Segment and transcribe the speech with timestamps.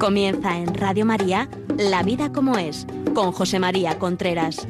[0.00, 4.66] Comienza en Radio María La vida como es, con José María Contreras.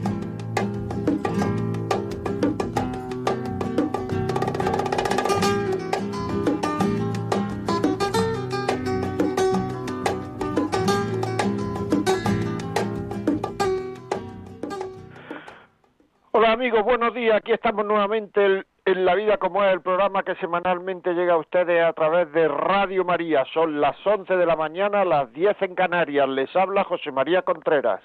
[16.32, 17.36] Hola amigos, buenos días.
[17.36, 21.84] Aquí estamos nuevamente en La Vida como es, el programa que semanalmente llega a ustedes
[21.84, 23.44] a través de Radio María.
[23.54, 26.28] Son las 11 de la mañana, las 10 en Canarias.
[26.28, 28.02] Les habla José María Contreras.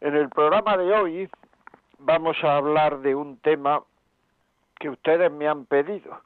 [0.00, 1.30] En el programa de hoy
[1.98, 3.82] vamos a hablar de un tema
[4.80, 6.20] que ustedes me han pedido.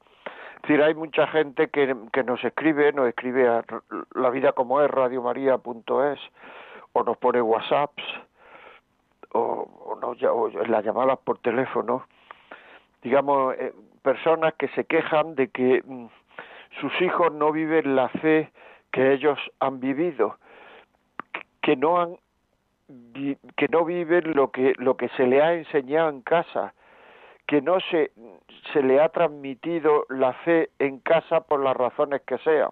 [0.56, 1.95] Es decir, hay mucha gente que,
[2.25, 3.64] nos escribe, nos escribe a
[4.14, 6.20] la vida como es, radiomaria.es,
[6.95, 8.02] o nos pone WhatsApps,
[9.33, 12.06] o, o, no, o las llamadas por teléfono,
[13.03, 16.07] digamos, eh, personas que se quejan de que mm,
[16.81, 18.51] sus hijos no viven la fe
[18.93, 20.39] que ellos han vivido,
[21.63, 22.17] que no han
[23.57, 26.73] que no viven lo que lo que se le ha enseñado en casa,
[27.47, 28.13] que no se
[28.73, 32.71] se le ha transmitido la fe en casa por las razones que sean.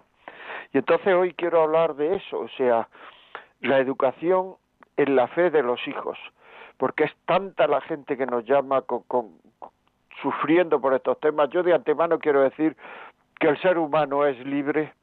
[0.73, 2.87] Y entonces hoy quiero hablar de eso, o sea,
[3.61, 4.55] la educación
[4.97, 6.17] en la fe de los hijos,
[6.77, 9.37] porque es tanta la gente que nos llama con, con,
[10.21, 11.49] sufriendo por estos temas.
[11.49, 12.75] Yo de antemano quiero decir
[13.39, 14.93] que el ser humano es libre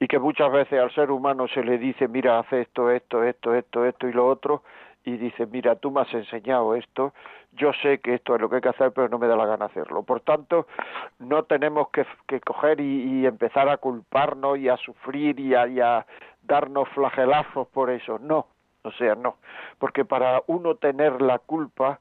[0.00, 3.54] y que muchas veces al ser humano se le dice, mira, haz esto, esto, esto,
[3.54, 4.62] esto, esto y lo otro,
[5.04, 7.12] y dice, mira, tú me has enseñado esto,
[7.52, 9.46] yo sé que esto es lo que hay que hacer, pero no me da la
[9.46, 10.02] gana hacerlo.
[10.02, 10.66] Por tanto,
[11.18, 15.66] no tenemos que, que coger y, y, empezar a culparnos y a sufrir y a,
[15.66, 16.06] y a
[16.42, 18.18] darnos flagelazos por eso.
[18.18, 18.46] No,
[18.82, 19.36] o sea, no,
[19.78, 21.98] porque para uno tener la culpa,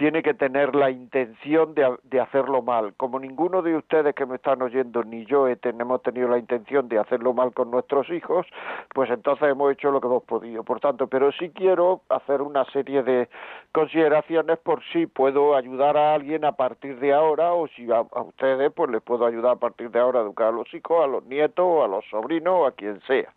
[0.00, 2.94] tiene que tener la intención de, hacerlo mal.
[2.96, 6.88] Como ninguno de ustedes que me están oyendo, ni yo he, hemos tenido la intención
[6.88, 8.46] de hacerlo mal con nuestros hijos,
[8.94, 10.64] pues entonces hemos hecho lo que hemos podido.
[10.64, 13.28] Por tanto, pero sí quiero hacer una serie de
[13.72, 18.22] consideraciones por si puedo ayudar a alguien a partir de ahora o si a, a
[18.22, 21.08] ustedes pues les puedo ayudar a partir de ahora a educar a los hijos, a
[21.08, 23.34] los nietos, a los sobrinos a quien sea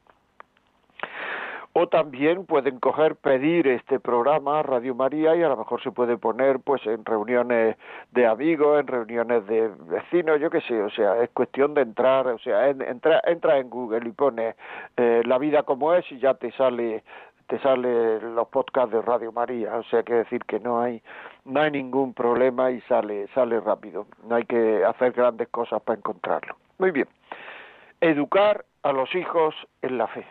[1.73, 6.17] o también pueden coger pedir este programa Radio María y a lo mejor se puede
[6.17, 7.75] poner pues en reuniones
[8.11, 12.27] de amigos en reuniones de vecinos yo qué sé o sea es cuestión de entrar
[12.27, 14.55] o sea en, entra entra en Google y pone
[14.97, 17.03] eh, la vida como es y ya te sale
[17.47, 19.75] te sale los podcasts de Radio María.
[19.75, 21.03] O sea que decir que no hay
[21.43, 24.07] no hay ningún problema y sale sale rápido.
[24.27, 26.55] No hay que hacer grandes cosas para encontrarlo.
[26.77, 27.07] Muy bien.
[27.99, 30.25] Educar a los hijos en la fe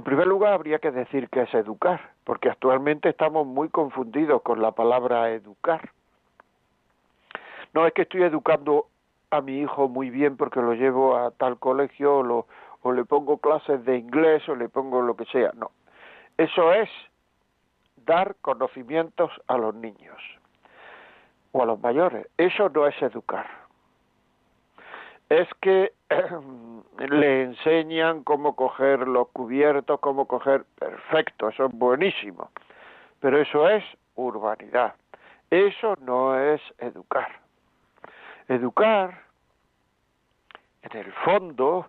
[0.00, 4.62] en primer lugar, habría que decir que es educar, porque actualmente estamos muy confundidos con
[4.62, 5.90] la palabra educar.
[7.74, 8.86] No es que estoy educando
[9.30, 12.46] a mi hijo muy bien porque lo llevo a tal colegio o, lo,
[12.80, 15.52] o le pongo clases de inglés o le pongo lo que sea.
[15.54, 15.70] No,
[16.38, 16.88] eso es
[18.06, 20.16] dar conocimientos a los niños
[21.52, 22.26] o a los mayores.
[22.38, 23.46] Eso no es educar.
[25.28, 25.92] Es que
[26.98, 32.50] le enseñan cómo coger los cubiertos, cómo coger, perfecto, eso es buenísimo,
[33.20, 33.84] pero eso es
[34.16, 34.94] urbanidad,
[35.50, 37.40] eso no es educar.
[38.48, 39.22] Educar,
[40.82, 41.88] en el fondo,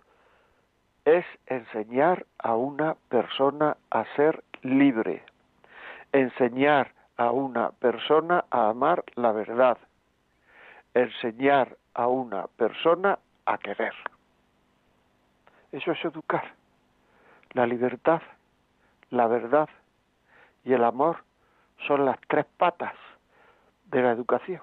[1.04, 5.24] es enseñar a una persona a ser libre,
[6.12, 9.78] enseñar a una persona a amar la verdad,
[10.94, 13.94] enseñar a una persona a querer.
[15.72, 16.54] Eso es educar.
[17.52, 18.22] La libertad,
[19.10, 19.68] la verdad
[20.64, 21.24] y el amor
[21.86, 22.94] son las tres patas
[23.86, 24.62] de la educación.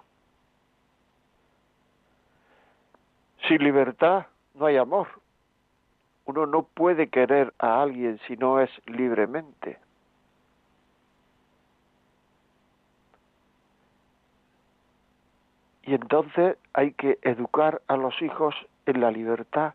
[3.47, 5.07] Sin libertad no hay amor.
[6.25, 9.79] Uno no puede querer a alguien si no es libremente.
[15.83, 18.53] Y entonces hay que educar a los hijos
[18.85, 19.73] en la libertad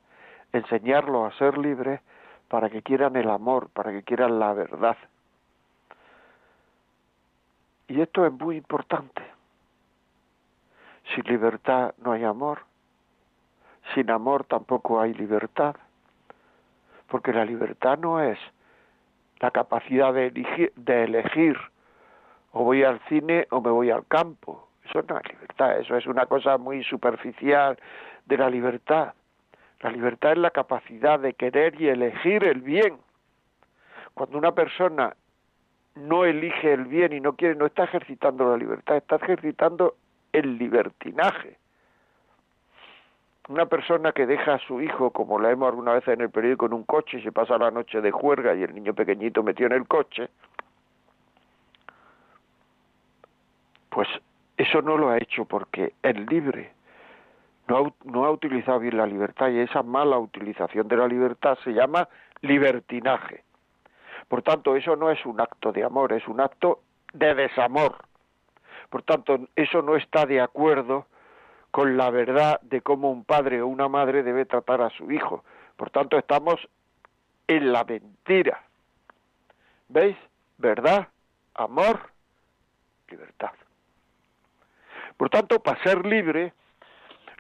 [0.55, 2.01] enseñarlos a ser libres
[2.49, 4.97] para que quieran el amor, para que quieran la verdad.
[7.89, 9.23] Y esto es muy importante.
[11.15, 12.61] Sin libertad no hay amor,
[13.95, 15.77] sin amor tampoco hay libertad,
[17.09, 18.39] porque la libertad no es
[19.41, 21.59] la capacidad de elegir, de elegir
[22.53, 24.69] o voy al cine o me voy al campo.
[24.89, 27.79] Eso no es libertad, eso es una cosa muy superficial
[28.25, 29.13] de la libertad.
[29.85, 32.97] La libertad es la capacidad de querer y elegir el bien.
[34.15, 35.15] Cuando una persona
[35.95, 39.97] no elige el bien y no quiere, no está ejercitando la libertad, está ejercitando
[40.33, 41.59] el libertinaje.
[43.51, 46.73] Una persona que deja a su hijo, como leemos alguna vez en el periódico, en
[46.73, 49.73] un coche y se pasa la noche de juerga y el niño pequeñito metió en
[49.73, 50.31] el coche,
[53.91, 54.09] pues
[54.57, 56.73] eso no lo ha hecho porque es libre.
[57.67, 62.09] No ha, utilizado bien la libertad y esa mala utilización de la libertad se llama
[62.43, 63.43] libertinaje.
[64.29, 66.81] Por tanto, eso no es un acto de amor, es un acto
[67.15, 67.97] de desamor.
[68.91, 71.07] Por tanto, eso no está de acuerdo
[71.71, 75.43] con la verdad de cómo un padre o una madre debe tratar a su hijo.
[75.77, 76.57] Por tanto, estamos
[77.49, 78.63] en la mentira.
[79.89, 80.17] ¿Veis?
[80.59, 81.09] Verdad,
[81.55, 82.11] amor,
[83.09, 83.51] libertad.
[85.17, 86.53] Por tanto, para ser libre,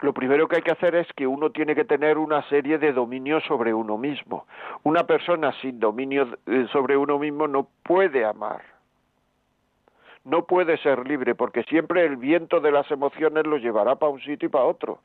[0.04, 2.92] lo primero que hay que hacer es que uno tiene que tener una serie de
[2.92, 4.46] dominios sobre uno mismo.
[4.82, 8.62] Una persona sin dominio eh, sobre uno mismo no puede amar
[10.24, 14.20] no puede ser libre porque siempre el viento de las emociones lo llevará para un
[14.20, 14.98] sitio y para otro.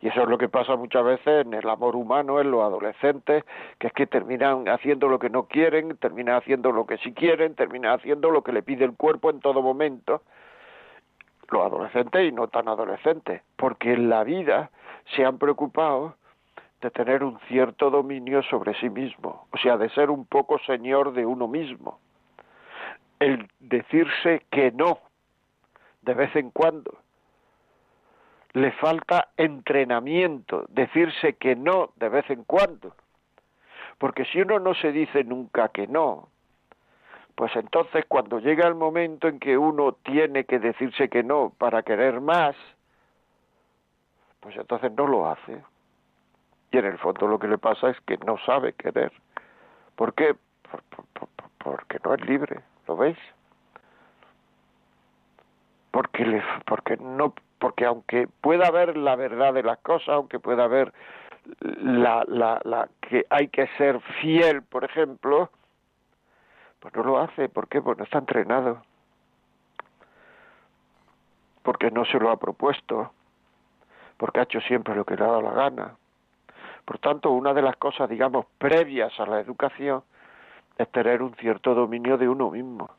[0.00, 3.44] Y eso es lo que pasa muchas veces en el amor humano, en los adolescentes,
[3.78, 7.54] que es que terminan haciendo lo que no quieren, terminan haciendo lo que sí quieren,
[7.54, 10.22] terminan haciendo lo que le pide el cuerpo en todo momento.
[11.50, 14.70] Los adolescentes y no tan adolescentes, porque en la vida
[15.14, 16.16] se han preocupado
[16.80, 21.12] de tener un cierto dominio sobre sí mismo, o sea, de ser un poco señor
[21.12, 21.98] de uno mismo
[23.18, 24.98] el decirse que no
[26.02, 26.98] de vez en cuando.
[28.52, 32.94] Le falta entrenamiento, decirse que no de vez en cuando.
[33.98, 36.28] Porque si uno no se dice nunca que no,
[37.36, 41.82] pues entonces cuando llega el momento en que uno tiene que decirse que no para
[41.82, 42.56] querer más,
[44.40, 45.62] pues entonces no lo hace.
[46.72, 49.12] Y en el fondo lo que le pasa es que no sabe querer.
[49.94, 50.34] ¿Por qué?
[51.58, 52.60] porque no es libre.
[52.88, 53.18] ¿Lo veis?
[55.90, 60.92] Porque, porque no porque aunque pueda haber la verdad de las cosas, aunque pueda haber
[61.60, 65.50] la, la, la que hay que ser fiel, por ejemplo,
[66.80, 67.48] pues no lo hace.
[67.48, 67.80] ¿Por qué?
[67.80, 68.82] Pues no está entrenado.
[71.62, 73.12] Porque no se lo ha propuesto.
[74.16, 75.96] Porque ha hecho siempre lo que le ha dado la gana.
[76.84, 80.04] Por tanto, una de las cosas, digamos, previas a la educación
[80.78, 82.90] es tener un cierto dominio de uno mismo,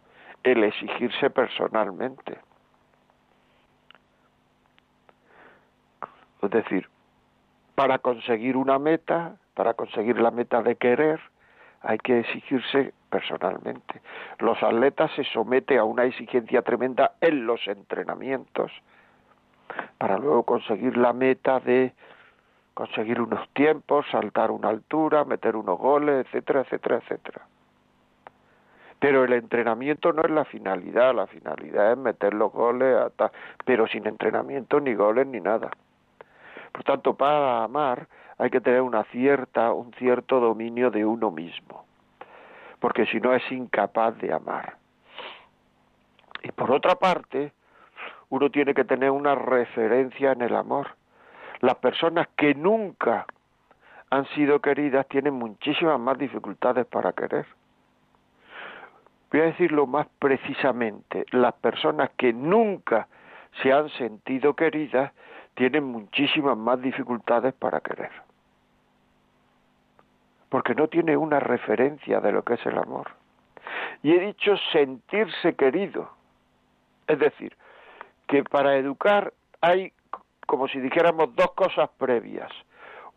[0.44, 2.40] el exigirse personalmente.
[6.42, 6.90] Es decir,
[7.76, 11.22] para conseguir una meta, para conseguir la meta de querer,
[11.82, 14.02] hay que exigirse personalmente.
[14.40, 18.72] Los atletas se someten a una exigencia tremenda en los entrenamientos
[19.98, 21.94] para luego conseguir la meta de
[22.74, 27.42] conseguir unos tiempos, saltar una altura, meter unos goles, etcétera, etcétera, etcétera.
[29.00, 32.96] Pero el entrenamiento no es la finalidad, la finalidad es meter los goles,
[33.66, 35.70] pero sin entrenamiento ni goles ni nada.
[36.72, 38.08] Por tanto, para amar
[38.38, 41.86] hay que tener una cierta, un cierto dominio de uno mismo,
[42.80, 44.78] porque si no es incapaz de amar.
[46.44, 47.52] Y por otra parte,
[48.30, 50.96] uno tiene que tener una referencia en el amor.
[51.62, 53.26] Las personas que nunca
[54.10, 57.46] han sido queridas tienen muchísimas más dificultades para querer.
[59.32, 63.08] Voy a decirlo más precisamente, las personas que nunca
[63.62, 65.12] se han sentido queridas
[65.56, 68.27] tienen muchísimas más dificultades para querer.
[70.50, 73.12] Porque no tiene una referencia de lo que es el amor.
[74.04, 76.10] Y he dicho sentirse querido.
[77.08, 77.56] Es decir,
[78.28, 79.92] que para educar hay,
[80.46, 82.52] como si dijéramos, dos cosas previas.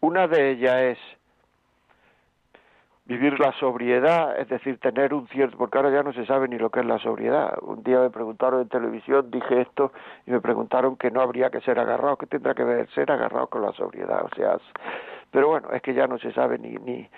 [0.00, 0.99] Una de ellas es
[3.10, 6.58] vivir la sobriedad, es decir, tener un cierto, porque ahora ya no se sabe ni
[6.58, 7.58] lo que es la sobriedad.
[7.62, 9.92] Un día me preguntaron en televisión, dije esto,
[10.26, 13.49] y me preguntaron que no habría que ser agarrado, ¿qué tendrá que ver ser agarrado
[13.49, 14.25] con la sobriedad?
[14.25, 14.58] O sea,
[15.30, 17.08] pero bueno, es que ya no se sabe ni, ni,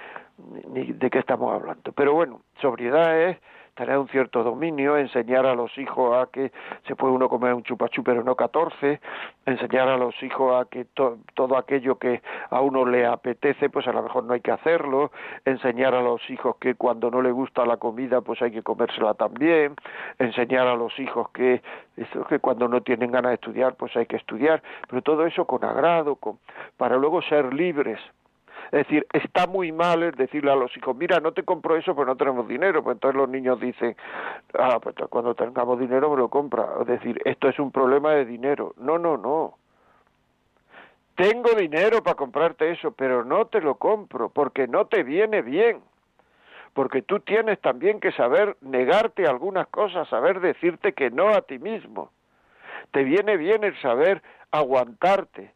[0.69, 1.92] ni de qué estamos hablando.
[1.92, 3.38] Pero bueno, sobriedad es
[3.75, 6.52] tener un cierto dominio, enseñar a los hijos a que
[6.87, 9.00] se puede uno comer un chupachú pero no catorce,
[9.47, 13.93] enseñar a los hijos a que todo aquello que a uno le apetece pues a
[13.93, 15.11] lo mejor no hay que hacerlo,
[15.45, 19.14] enseñar a los hijos que cuando no le gusta la comida pues hay que comérsela
[19.14, 19.75] también,
[20.19, 21.62] enseñar a los hijos que,
[22.29, 25.64] que cuando no tienen ganas de estudiar pues hay que estudiar, pero todo eso con
[25.64, 26.38] agrado, con,
[26.76, 27.99] para luego ser libres
[28.73, 31.95] es decir, está muy mal el decirle a los hijos, mira, no te compro eso,
[31.95, 32.83] pues no tenemos dinero.
[32.83, 33.95] Pues entonces los niños dicen,
[34.59, 36.67] ah, pues cuando tengamos dinero me lo compra.
[36.81, 38.73] Es decir, esto es un problema de dinero.
[38.79, 39.59] No, no, no.
[41.17, 45.83] Tengo dinero para comprarte eso, pero no te lo compro porque no te viene bien.
[46.73, 51.59] Porque tú tienes también que saber negarte algunas cosas, saber decirte que no a ti
[51.59, 52.11] mismo.
[52.91, 55.52] Te viene bien el saber aguantarte,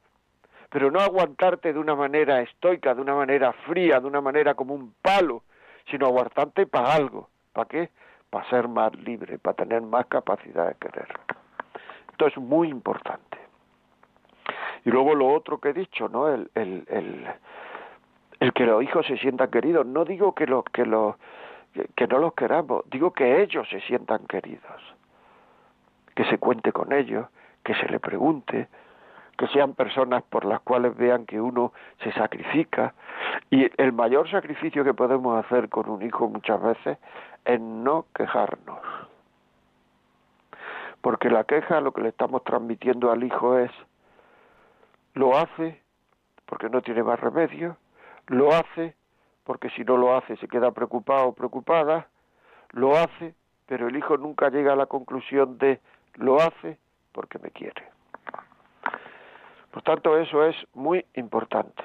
[0.70, 4.74] pero no aguantarte de una manera estoica, de una manera fría, de una manera como
[4.74, 5.42] un palo,
[5.90, 7.30] sino aguantarte para algo.
[7.52, 7.90] ¿Para qué?
[8.30, 11.08] Para ser más libre, para tener más capacidad de querer.
[12.10, 13.38] Esto es muy importante.
[14.84, 16.28] Y luego lo otro que he dicho, ¿no?
[16.28, 17.26] El, el, el,
[18.40, 19.86] el que los hijos se sientan queridos.
[19.86, 21.16] No digo que los que los
[21.94, 24.94] que no los queramos, digo que ellos se sientan queridos,
[26.14, 27.26] que se cuente con ellos,
[27.62, 28.68] que se le pregunte,
[29.36, 32.94] que sean personas por las cuales vean que uno se sacrifica.
[33.50, 36.98] Y el mayor sacrificio que podemos hacer con un hijo muchas veces
[37.44, 38.80] es no quejarnos.
[41.00, 43.70] Porque la queja lo que le estamos transmitiendo al hijo es,
[45.14, 45.80] lo hace
[46.46, 47.76] porque no tiene más remedio,
[48.26, 48.94] lo hace
[49.44, 52.08] porque si no lo hace se queda preocupado o preocupada,
[52.70, 53.34] lo hace,
[53.66, 55.80] pero el hijo nunca llega a la conclusión de
[56.14, 56.78] lo hace
[57.12, 57.95] porque me quiere.
[59.76, 61.82] Por tanto, eso es muy importante,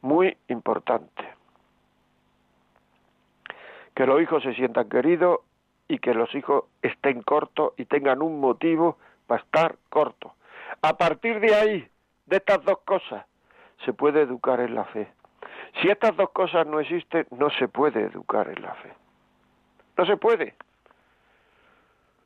[0.00, 1.22] muy importante.
[3.94, 5.40] Que los hijos se sientan queridos
[5.86, 10.32] y que los hijos estén cortos y tengan un motivo para estar cortos.
[10.80, 11.88] A partir de ahí,
[12.24, 13.26] de estas dos cosas,
[13.84, 15.12] se puede educar en la fe.
[15.82, 18.94] Si estas dos cosas no existen, no se puede educar en la fe.
[19.98, 20.54] No se puede.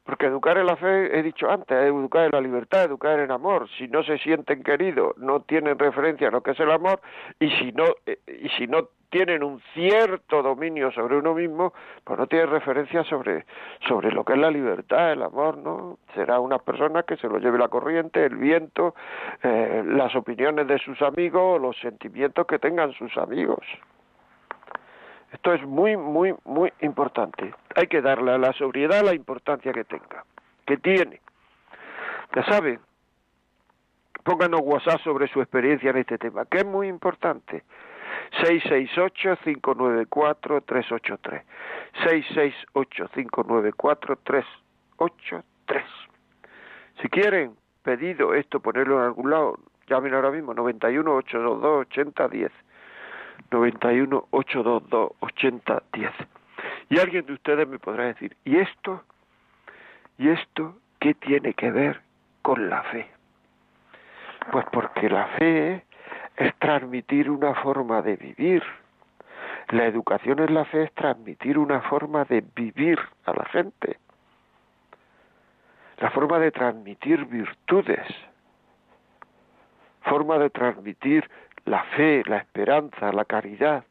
[0.09, 3.69] Porque educar en la fe, he dicho antes, educar en la libertad, educar en amor.
[3.77, 7.03] Si no se sienten queridos, no tienen referencia a lo que es el amor,
[7.38, 11.75] y si no, eh, y si no tienen un cierto dominio sobre uno mismo,
[12.05, 13.45] pues no tienen referencia sobre,
[13.87, 15.99] sobre lo que es la libertad, el amor, ¿no?
[16.15, 18.95] Será una persona que se lo lleve la corriente, el viento,
[19.43, 23.67] eh, las opiniones de sus amigos, los sentimientos que tengan sus amigos.
[25.32, 27.54] Esto es muy, muy, muy importante.
[27.75, 30.25] Hay que darle a la sobriedad la importancia que tenga,
[30.66, 31.20] que tiene.
[32.35, 32.80] Ya sabe,
[34.25, 37.62] pónganos WhatsApp sobre su experiencia en este tema, que es muy importante.
[38.42, 41.42] 668-594-383.
[42.75, 44.44] 668-594-383.
[47.00, 49.56] Si quieren, pedido esto, ponerlo en algún lado,
[49.87, 52.50] llamen ahora mismo 91-822-8010.
[53.50, 56.12] 91 822 8010.
[56.90, 59.02] Y alguien de ustedes me podrá decir, ¿y esto?
[60.18, 62.00] ¿Y esto qué tiene que ver
[62.42, 63.09] con la fe?
[64.50, 65.85] Pues porque la fe
[66.37, 68.62] es transmitir una forma de vivir.
[69.68, 73.99] La educación en la fe es transmitir una forma de vivir a la gente.
[75.99, 78.07] La forma de transmitir virtudes.
[80.02, 81.28] Forma de transmitir
[81.68, 83.84] la fe, la esperanza, la caridad.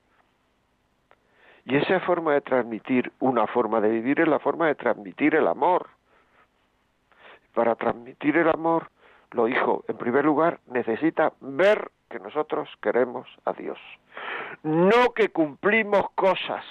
[1.65, 5.48] Y esa forma de transmitir una forma de vivir es la forma de transmitir el
[5.48, 5.88] amor.
[7.53, 8.89] Para transmitir el amor,
[9.31, 13.77] lo hijo, en primer lugar, necesita ver que nosotros queremos a Dios.
[14.63, 16.63] No que cumplimos cosas.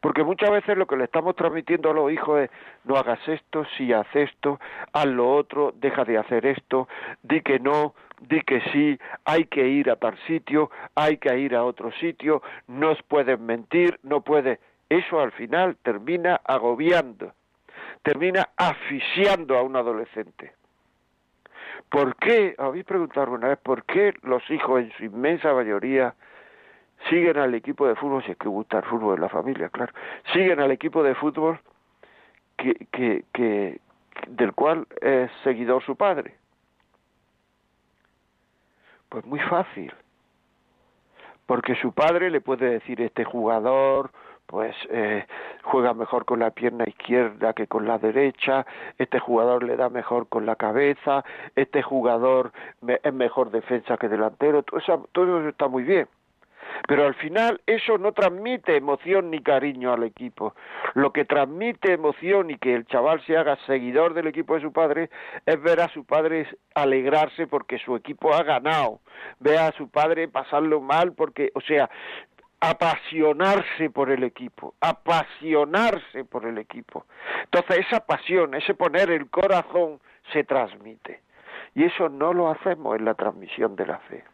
[0.00, 2.50] Porque muchas veces lo que le estamos transmitiendo a los hijos es
[2.84, 4.58] no hagas esto, si haces esto,
[4.92, 6.88] haz lo otro, deja de hacer esto,
[7.22, 11.54] di que no, di que sí, hay que ir a tal sitio, hay que ir
[11.54, 14.60] a otro sitio, no pueden mentir, no puede.
[14.88, 17.32] Eso al final termina agobiando,
[18.02, 20.52] termina asfixiando a un adolescente.
[21.90, 26.14] ¿Por qué, habéis preguntado alguna vez, por qué los hijos en su inmensa mayoría
[27.10, 29.92] siguen al equipo de fútbol, si es que gusta el fútbol en la familia, claro,
[30.32, 31.60] siguen al equipo de fútbol
[32.56, 33.80] que, que, que,
[34.28, 36.34] del cual es seguidor su padre?
[39.08, 39.92] Pues muy fácil.
[41.46, 44.10] Porque su padre le puede decir, este jugador
[44.46, 45.26] pues eh,
[45.64, 48.64] juega mejor con la pierna izquierda que con la derecha,
[48.98, 51.24] este jugador le da mejor con la cabeza,
[51.56, 52.52] este jugador
[53.02, 56.08] es mejor defensa que delantero, todo eso, todo eso está muy bien.
[56.88, 60.54] Pero al final eso no transmite emoción ni cariño al equipo.
[60.94, 64.72] Lo que transmite emoción y que el chaval se haga seguidor del equipo de su
[64.72, 65.10] padre
[65.44, 69.00] es ver a su padre alegrarse porque su equipo ha ganado,
[69.40, 71.90] ver a su padre pasarlo mal porque, o sea,
[72.60, 77.06] apasionarse por el equipo, apasionarse por el equipo.
[77.44, 80.00] Entonces esa pasión, ese poner el corazón
[80.32, 81.20] se transmite.
[81.74, 84.24] Y eso no lo hacemos en la transmisión de la fe.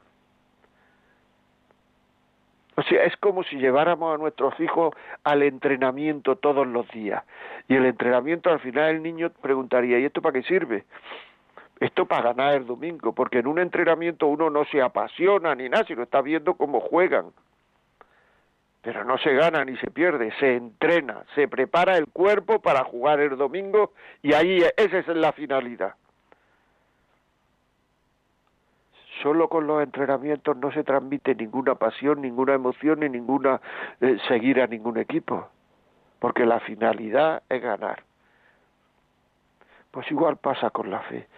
[2.74, 7.22] O sea, es como si lleváramos a nuestros hijos al entrenamiento todos los días.
[7.68, 10.84] Y el entrenamiento al final el niño preguntaría, ¿y esto para qué sirve?
[11.80, 15.84] Esto para ganar el domingo, porque en un entrenamiento uno no se apasiona ni nada,
[15.84, 17.26] sino está viendo cómo juegan.
[18.80, 23.20] Pero no se gana ni se pierde, se entrena, se prepara el cuerpo para jugar
[23.20, 25.94] el domingo y ahí esa es la finalidad.
[29.22, 33.60] Solo con los entrenamientos no se transmite ninguna pasión, ninguna emoción ni ninguna
[34.00, 35.48] eh, seguir a ningún equipo,
[36.18, 38.02] porque la finalidad es ganar.
[39.90, 41.28] Pues igual pasa con la fe.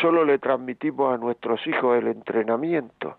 [0.00, 3.16] Solo le transmitimos a nuestros hijos el entrenamiento.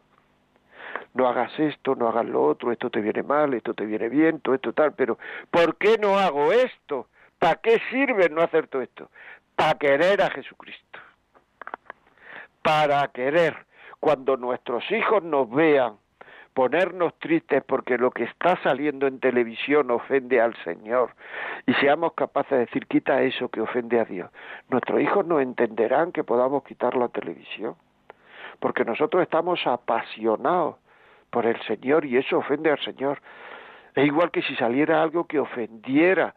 [1.14, 4.40] No hagas esto, no hagas lo otro, esto te viene mal, esto te viene bien,
[4.40, 5.18] todo esto tal, pero
[5.52, 7.08] ¿por qué no hago esto?
[7.38, 9.10] ¿Para qué sirve no hacer todo esto?
[9.56, 11.00] Para querer a Jesucristo.
[12.62, 13.66] Para querer.
[14.04, 15.94] Cuando nuestros hijos nos vean
[16.54, 21.12] ponernos tristes porque lo que está saliendo en televisión ofende al Señor
[21.66, 24.30] y seamos capaces de decir quita eso que ofende a Dios,
[24.68, 27.78] nuestros hijos no entenderán que podamos quitar la televisión
[28.60, 30.76] porque nosotros estamos apasionados
[31.30, 33.22] por el Señor y eso ofende al Señor.
[33.96, 36.36] Es igual que si saliera algo que ofendiera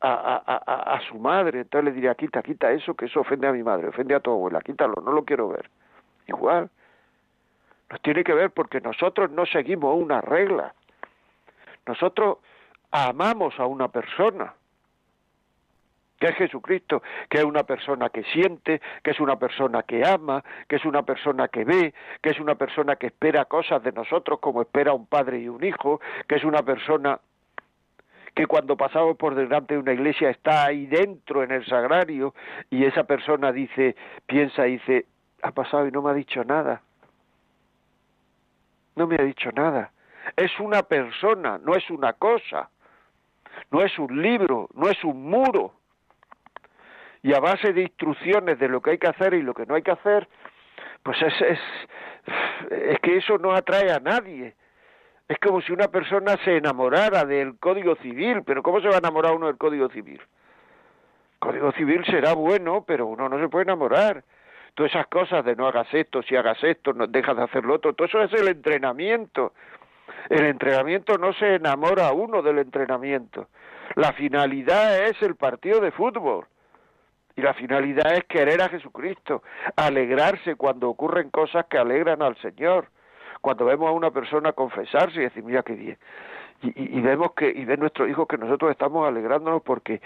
[0.00, 3.62] a, a, su madre, entonces le diría, quita, quita eso, que eso ofende a mi
[3.62, 5.70] madre, ofende a tu abuela, quítalo, no lo quiero ver.
[6.28, 6.70] Igual,
[7.90, 10.74] nos tiene que ver porque nosotros no seguimos una regla.
[11.86, 12.38] Nosotros
[12.90, 14.54] amamos a una persona,
[16.20, 20.44] que es Jesucristo, que es una persona que siente, que es una persona que ama,
[20.68, 24.38] que es una persona que ve, que es una persona que espera cosas de nosotros
[24.40, 27.20] como espera un padre y un hijo, que es una persona
[28.34, 32.34] que cuando pasamos por delante de una iglesia está ahí dentro en el sagrario
[32.70, 35.06] y esa persona dice, piensa dice,
[35.42, 36.82] ha pasado y no me ha dicho nada
[38.98, 39.92] no me ha dicho nada.
[40.36, 42.68] Es una persona, no es una cosa,
[43.70, 45.72] no es un libro, no es un muro.
[47.22, 49.74] Y a base de instrucciones de lo que hay que hacer y lo que no
[49.74, 50.28] hay que hacer,
[51.02, 51.58] pues es, es,
[52.70, 54.54] es que eso no atrae a nadie.
[55.28, 58.98] Es como si una persona se enamorara del Código Civil, pero ¿cómo se va a
[58.98, 60.20] enamorar uno del Código Civil?
[60.20, 64.24] El Código Civil será bueno, pero uno no se puede enamorar
[64.78, 67.74] todas esas cosas de no hagas esto, si hagas esto, no dejas de hacer lo
[67.74, 69.52] otro, todo eso es el entrenamiento.
[70.28, 73.48] El entrenamiento no se enamora uno del entrenamiento.
[73.96, 76.46] La finalidad es el partido de fútbol.
[77.34, 79.42] Y la finalidad es querer a Jesucristo,
[79.74, 82.86] alegrarse cuando ocurren cosas que alegran al Señor.
[83.40, 85.98] Cuando vemos a una persona confesarse y decir, mira qué bien.
[86.62, 90.00] Y, vemos que, y ve nuestro hijo que nosotros estamos alegrándonos porque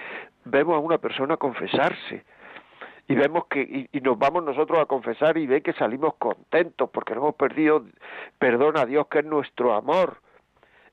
[0.47, 2.25] vemos a una persona confesarse
[3.13, 7.15] y vemos que y, nos vamos nosotros a confesar y ve que salimos contentos porque
[7.15, 7.85] no hemos perdido
[8.39, 10.23] perdón a Dios que es nuestro amor.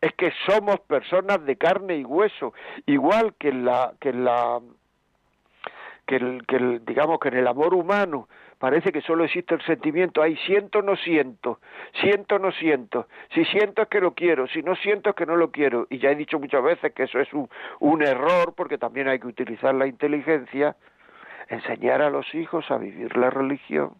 [0.01, 2.53] Es que somos personas de carne y hueso
[2.85, 4.59] igual que en la que en la
[6.05, 8.27] que el, que el, digamos que en el amor humano.
[8.57, 11.61] Parece que solo existe el sentimiento, hay siento, no siento,
[12.01, 15.37] siento, no siento, si siento es que lo quiero, si no siento es que no
[15.37, 17.47] lo quiero, y ya he dicho muchas veces que eso es un,
[17.79, 20.75] un error, porque también hay que utilizar la inteligencia,
[21.49, 23.93] enseñar a los hijos a vivir la religión.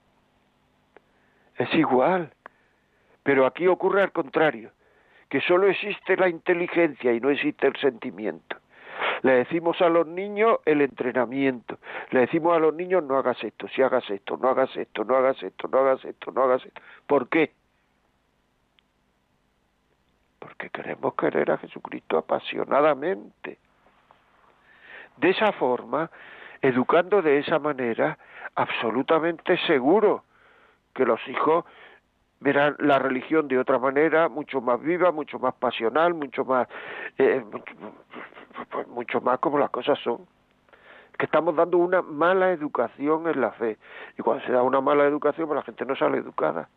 [1.58, 2.32] Es igual,
[3.24, 4.72] pero aquí ocurre al contrario,
[5.28, 8.58] que solo existe la inteligencia y no existe el sentimiento.
[9.22, 11.78] Le decimos a los niños el entrenamiento.
[12.12, 15.16] Le decimos a los niños no hagas esto, si hagas esto, no hagas esto, no
[15.16, 16.82] hagas esto, no hagas esto, no hagas esto.
[17.06, 17.54] ¿Por qué?
[20.40, 23.58] Porque queremos querer a Jesucristo apasionadamente.
[25.18, 26.10] De esa forma
[26.62, 28.18] educando de esa manera,
[28.56, 30.24] absolutamente seguro
[30.94, 31.66] que los hijos
[32.40, 36.68] verán la religión de otra manera, mucho más viva, mucho más pasional, mucho más,
[37.18, 37.44] eh,
[38.88, 40.26] mucho más como las cosas son.
[41.18, 43.78] Que estamos dando una mala educación en la fe.
[44.18, 46.70] Y cuando se da una mala educación, pues la gente no sale educada.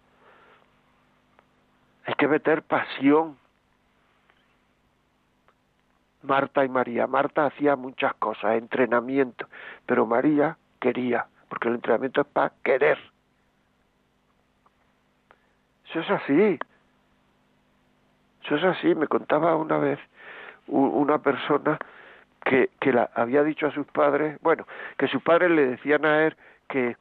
[2.06, 3.36] Hay que meter pasión
[6.22, 7.06] Marta y María.
[7.06, 9.46] Marta hacía muchas cosas, entrenamiento,
[9.86, 12.98] pero María quería, porque el entrenamiento es para querer.
[15.90, 16.58] Eso es así.
[18.44, 18.94] Eso es así.
[18.94, 19.98] Me contaba una vez
[20.66, 21.78] una persona
[22.44, 26.24] que, que la, había dicho a sus padres, bueno, que sus padres le decían a
[26.26, 26.36] él
[26.68, 26.96] que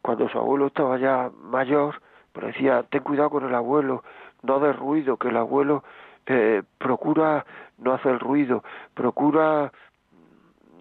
[0.00, 2.00] cuando su abuelo estaba ya mayor,
[2.32, 4.04] pero decía, ten cuidado con el abuelo,
[4.42, 5.82] no de ruido, que el abuelo
[6.26, 7.44] eh, procura
[7.78, 8.62] no hacer ruido,
[8.94, 9.72] procura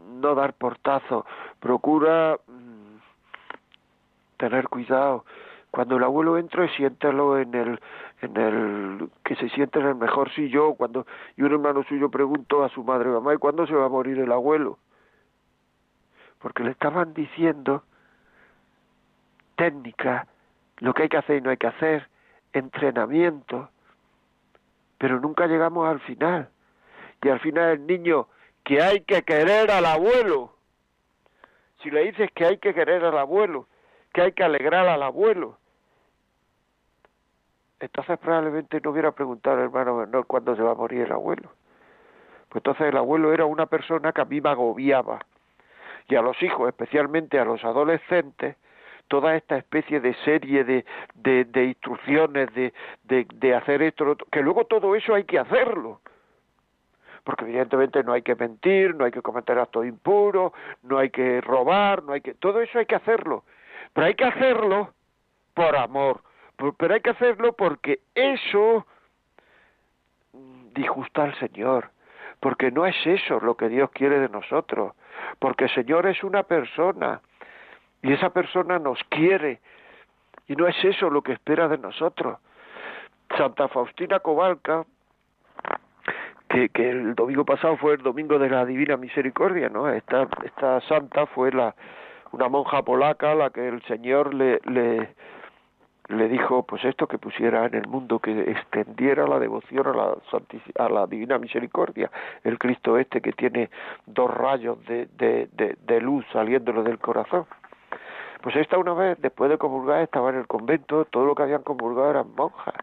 [0.08, 1.26] no dar portazo,
[1.60, 2.98] procura mm,
[4.38, 5.26] tener cuidado.
[5.72, 7.80] Cuando el abuelo entra, siéntelo en el,
[8.22, 10.76] en el, que se siente en el mejor sillón.
[10.76, 13.90] Cuando, y un hermano suyo preguntó a su madre, mamá, ¿y cuándo se va a
[13.90, 14.78] morir el abuelo?
[16.40, 17.84] Porque le estaban diciendo
[19.56, 20.28] técnica,
[20.78, 22.08] lo que hay que hacer y no hay que hacer,
[22.54, 23.70] entrenamiento,
[25.04, 26.48] pero nunca llegamos al final.
[27.22, 28.30] Y al final el niño,
[28.63, 30.54] que hay que querer al abuelo.
[31.82, 33.68] Si le dices que hay que querer al abuelo,
[34.13, 35.58] que hay que alegrar al abuelo,
[37.82, 41.52] entonces probablemente no hubiera preguntado al hermano menor cuándo se va a morir el abuelo.
[42.48, 45.20] Pues entonces el abuelo era una persona que a mí me agobiaba.
[46.08, 48.56] Y a los hijos, especialmente a los adolescentes,
[49.13, 52.73] toda esta especie de serie de, de, instrucciones, de,
[53.04, 56.02] de, hacer esto, que luego todo eso hay que hacerlo.
[57.23, 61.41] Porque evidentemente no hay que mentir, no hay que cometer actos impuros, no hay que
[61.41, 63.43] robar, no hay que todo eso hay que hacerlo,
[63.93, 64.95] pero hay que hacerlo
[65.54, 66.21] por amor,
[66.80, 68.88] pero hay que hacerlo porque eso
[70.73, 71.91] disgusta al Señor,
[72.39, 74.95] porque no es eso lo que Dios quiere de nosotros,
[75.38, 77.21] porque el Señor es una persona
[78.04, 79.60] y esa persona nos quiere
[80.48, 82.38] y no es eso lo que espera de nosotros.
[83.38, 84.86] Santa Faustina Cobalca,
[86.50, 89.89] que, el domingo pasado fue el domingo de la Divina Misericordia, ¿no?
[89.89, 91.74] Esta, esta santa fue la
[92.32, 95.13] una monja polaca a la que el Señor le, le
[96.10, 100.18] le dijo pues esto que pusiera en el mundo que extendiera la devoción a la
[100.78, 102.12] a la divina misericordia
[102.44, 103.70] el Cristo este que tiene
[104.06, 105.48] dos rayos de, de,
[105.80, 107.46] de, luz saliéndole del corazón
[108.44, 111.64] pues esta una vez después de comulgar estaba en el convento todo lo que habían
[111.64, 112.76] comulgado eran monjas.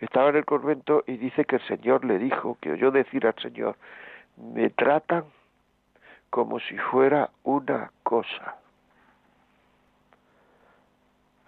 [0.00, 3.36] Estaba en el convento y dice que el Señor le dijo que oyó decir al
[3.36, 3.76] Señor
[4.36, 5.24] me tratan
[6.30, 8.56] como si fuera una cosa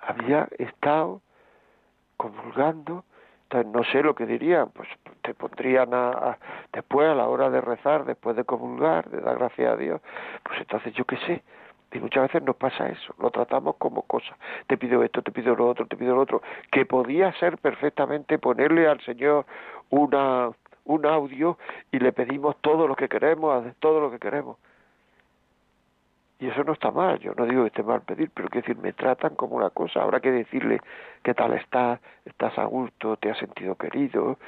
[0.02, 1.20] había estado
[2.16, 3.04] comulgando,
[3.44, 4.88] entonces no sé lo que dirían, pues
[5.22, 6.38] te pondrían a,
[6.72, 10.00] después a la hora de rezar, después de comulgar, de dar gracias a Dios,
[10.42, 11.42] pues entonces yo qué sé,
[11.92, 14.36] y muchas veces nos pasa eso, lo tratamos como cosa.
[14.66, 18.38] Te pido esto, te pido lo otro, te pido lo otro, que podía ser perfectamente
[18.38, 19.46] ponerle al Señor
[19.90, 20.50] una
[20.84, 21.58] un audio
[21.90, 24.56] y le pedimos todo lo que queremos, todo lo que queremos.
[26.40, 28.82] Y eso no está mal, yo no digo que esté mal pedir, pero quiero decir,
[28.82, 30.80] me tratan como una cosa, habrá que decirle
[31.22, 34.38] qué tal estás, estás a gusto, te has sentido querido,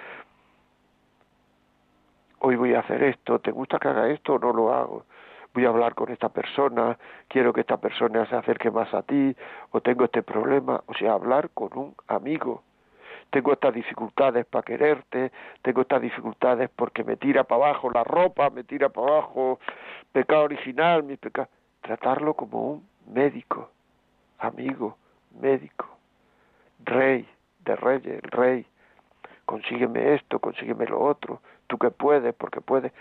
[2.41, 5.05] hoy voy a hacer esto, ¿te gusta que haga esto o no lo hago?
[5.55, 9.35] Voy a hablar con esta persona, quiero que esta persona se acerque más a ti,
[9.71, 12.63] o tengo este problema, o sea, hablar con un amigo.
[13.31, 18.51] Tengo estas dificultades para quererte, tengo estas dificultades porque me tira para abajo la ropa,
[18.51, 19.59] me tira para abajo
[20.13, 21.49] pecado original, mi pecado
[21.85, 23.71] tratarlo como un médico,
[24.39, 24.97] amigo,
[25.41, 25.87] médico,
[26.83, 27.29] rey
[27.61, 28.67] de reyes, el rey,
[29.45, 32.93] consígueme esto, consígueme lo otro, tú que puedes, porque puedes.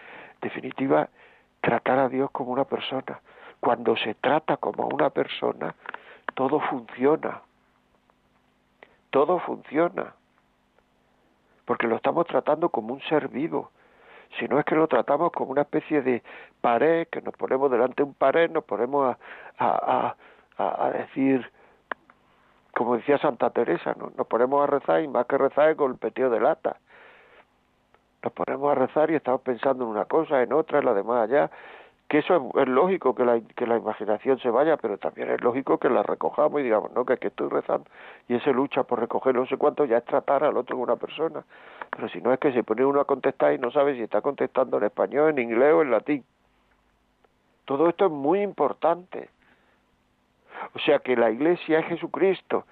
[0.41, 1.09] definitiva,
[1.63, 3.21] tratar a Dios como una persona.
[3.59, 5.73] Cuando se trata como una persona,
[6.35, 7.41] todo funciona.
[9.09, 10.13] Todo funciona.
[11.65, 13.71] Porque lo estamos tratando como un ser vivo
[14.39, 16.23] si no es que lo tratamos como una especie de
[16.61, 19.15] pared, que nos ponemos delante de un pared, nos ponemos
[19.59, 20.15] a,
[20.57, 21.49] a, a, decir,
[22.73, 24.11] como decía Santa Teresa, ¿no?
[24.17, 26.77] nos ponemos a rezar y más que rezar es golpeteo de lata.
[28.23, 31.29] Nos ponemos a rezar y estamos pensando en una cosa, en otra, en la demás
[31.29, 31.51] allá,
[32.07, 35.77] que eso es, lógico que la, que la imaginación se vaya, pero también es lógico
[35.77, 37.89] que la recojamos y digamos, no, que, que estoy rezando
[38.27, 40.95] y ese lucha por recoger no sé cuánto ya es tratar al otro como una
[40.95, 41.43] persona.
[41.89, 44.21] Pero si no es que se pone uno a contestar y no sabe si está
[44.21, 46.23] contestando en español, en inglés o en latín.
[47.65, 49.29] Todo esto es muy importante.
[50.75, 52.65] O sea que la iglesia es Jesucristo,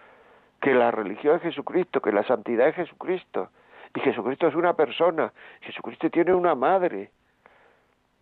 [0.61, 3.49] que la religión es Jesucristo, que la santidad es Jesucristo.
[3.95, 7.12] Y Jesucristo es una persona, Jesucristo tiene una madre.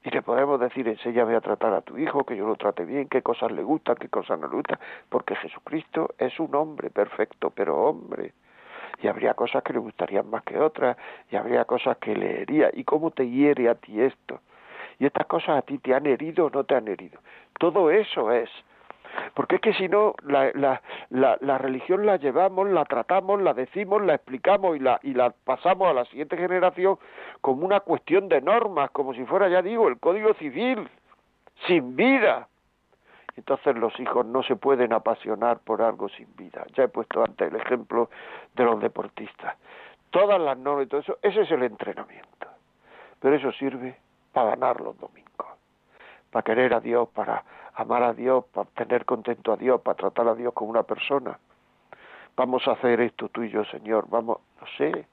[0.03, 3.09] Y le podemos decir, enséñame a tratar a tu hijo, que yo lo trate bien,
[3.09, 4.79] qué cosas le gustan, qué cosas no le gustan,
[5.09, 8.33] porque Jesucristo es un hombre perfecto, pero hombre
[9.01, 10.97] y habría cosas que le gustarían más que otras,
[11.31, 12.69] y habría cosas que leería.
[12.73, 14.41] ¿Y cómo te hiere a ti esto?
[14.99, 17.19] ¿Y estas cosas a ti te han herido o no te han herido?
[17.57, 18.49] Todo eso es.
[19.33, 24.01] Porque es que si no, la, la, la, religión la llevamos, la tratamos, la decimos,
[24.01, 26.97] la explicamos y la, y la pasamos a la siguiente generación
[27.41, 30.89] como una cuestión de normas, como si fuera, ya digo, el Código Civil,
[31.67, 32.47] sin vida.
[33.35, 36.65] Entonces los hijos no se pueden apasionar por algo sin vida.
[36.75, 38.09] Ya he puesto antes el ejemplo
[38.53, 39.55] de los deportistas.
[40.09, 42.47] Todas las normas y todo eso, ese es el entrenamiento.
[43.21, 43.95] Pero eso sirve
[44.33, 45.28] para ganar los domingos,
[46.31, 47.43] para querer a Dios, para
[47.75, 51.39] amar a Dios, para tener contento a Dios, para tratar a Dios como una persona.
[52.35, 54.05] Vamos a hacer esto tú y yo, Señor.
[54.09, 55.05] Vamos, no sé.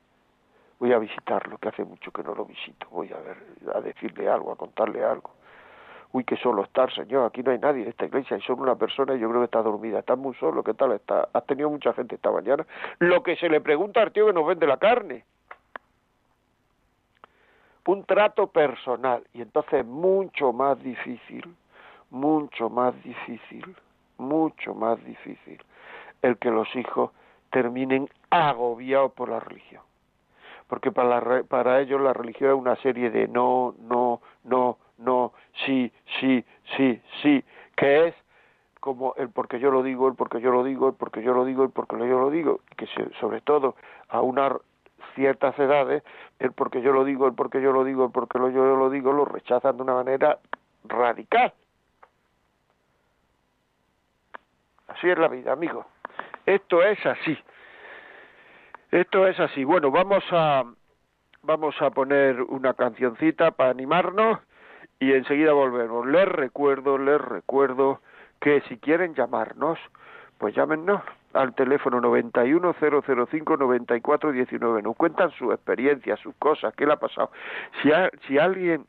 [0.79, 2.87] Voy a visitarlo, que hace mucho que no lo visito.
[2.90, 3.37] Voy a ver,
[3.74, 5.31] a decirle algo, a contarle algo
[6.16, 8.76] uy, que solo estar, Señor, aquí no hay nadie en esta iglesia, hay solo una
[8.76, 11.29] persona y yo creo que está dormida, está muy solo, ¿qué tal está?
[11.33, 12.66] Has tenido mucha gente esta mañana.
[12.98, 15.24] Lo que se le pregunta al tío que nos vende la carne.
[17.87, 21.55] Un trato personal, y entonces mucho más difícil,
[22.11, 23.77] mucho más difícil,
[24.18, 25.62] mucho más difícil,
[26.22, 27.11] el que los hijos
[27.51, 29.83] terminen agobiados por la religión.
[30.68, 35.33] Porque para, para ellos la religión es una serie de no, no, no, no,
[35.64, 36.44] sí, sí,
[36.77, 37.44] sí, sí,
[37.77, 38.14] que es
[38.81, 41.44] como el porque yo lo digo, el porque yo lo digo, el porque yo lo
[41.44, 42.87] digo, el porque yo lo digo, que
[43.20, 43.77] sobre todo
[44.09, 44.53] a unas
[45.16, 46.05] ciertas edades,
[46.38, 49.12] el porque yo lo digo, el porque yo lo digo, el porque yo lo digo,
[49.12, 50.38] lo rechazan de una manera
[50.85, 51.52] radical.
[54.87, 55.85] Así es la vida, amigo.
[56.46, 57.37] Esto es así.
[58.92, 59.64] Esto es así.
[59.64, 60.62] Bueno, vamos a
[61.42, 64.40] vamos a poner una cancioncita para animarnos
[64.98, 66.07] y enseguida volvemos.
[66.07, 68.00] Les recuerdo, les recuerdo
[68.40, 69.79] que si quieren llamarnos,
[70.38, 71.02] pues llámenos
[71.37, 74.83] al teléfono 910059419.
[74.83, 77.31] Nos cuentan su experiencia, sus cosas, qué le ha pasado.
[77.83, 77.90] Si,
[78.27, 78.87] si alguien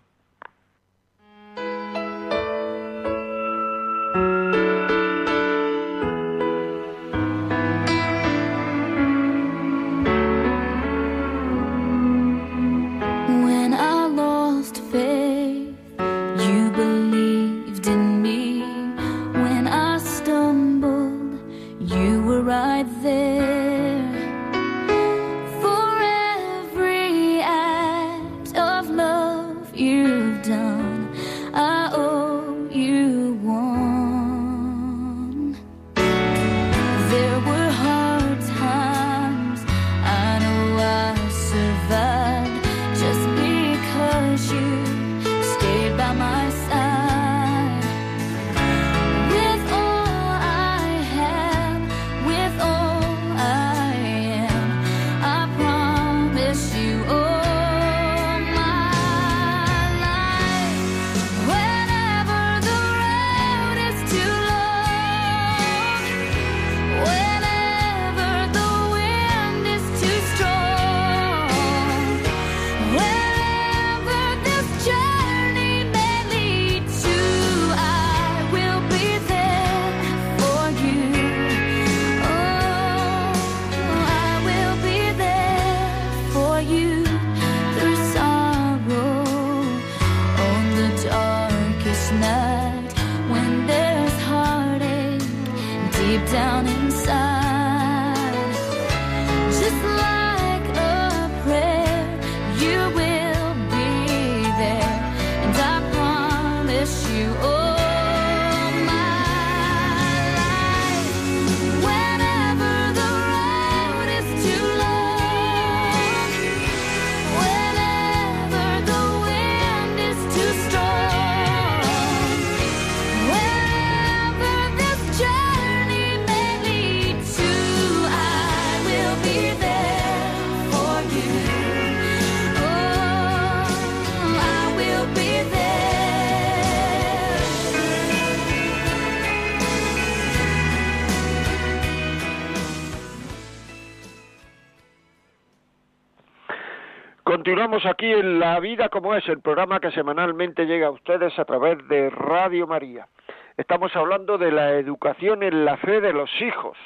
[147.74, 151.44] Continuamos aquí en La Vida como es, el programa que semanalmente llega a ustedes a
[151.44, 153.08] través de Radio María.
[153.56, 156.78] Estamos hablando de la educación en la fe de los hijos,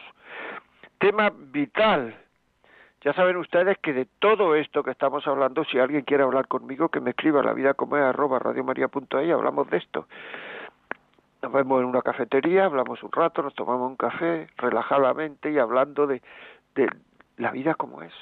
[0.96, 2.16] tema vital.
[3.02, 6.88] Ya saben ustedes que de todo esto que estamos hablando, si alguien quiere hablar conmigo,
[6.88, 10.06] que me escriba la vida como es arroba radiomaria.es hablamos de esto.
[11.42, 16.06] Nos vemos en una cafetería, hablamos un rato, nos tomamos un café relajadamente y hablando
[16.06, 16.22] de
[17.36, 18.14] la vida como es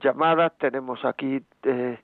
[0.00, 1.98] llamadas, tenemos aquí, eh,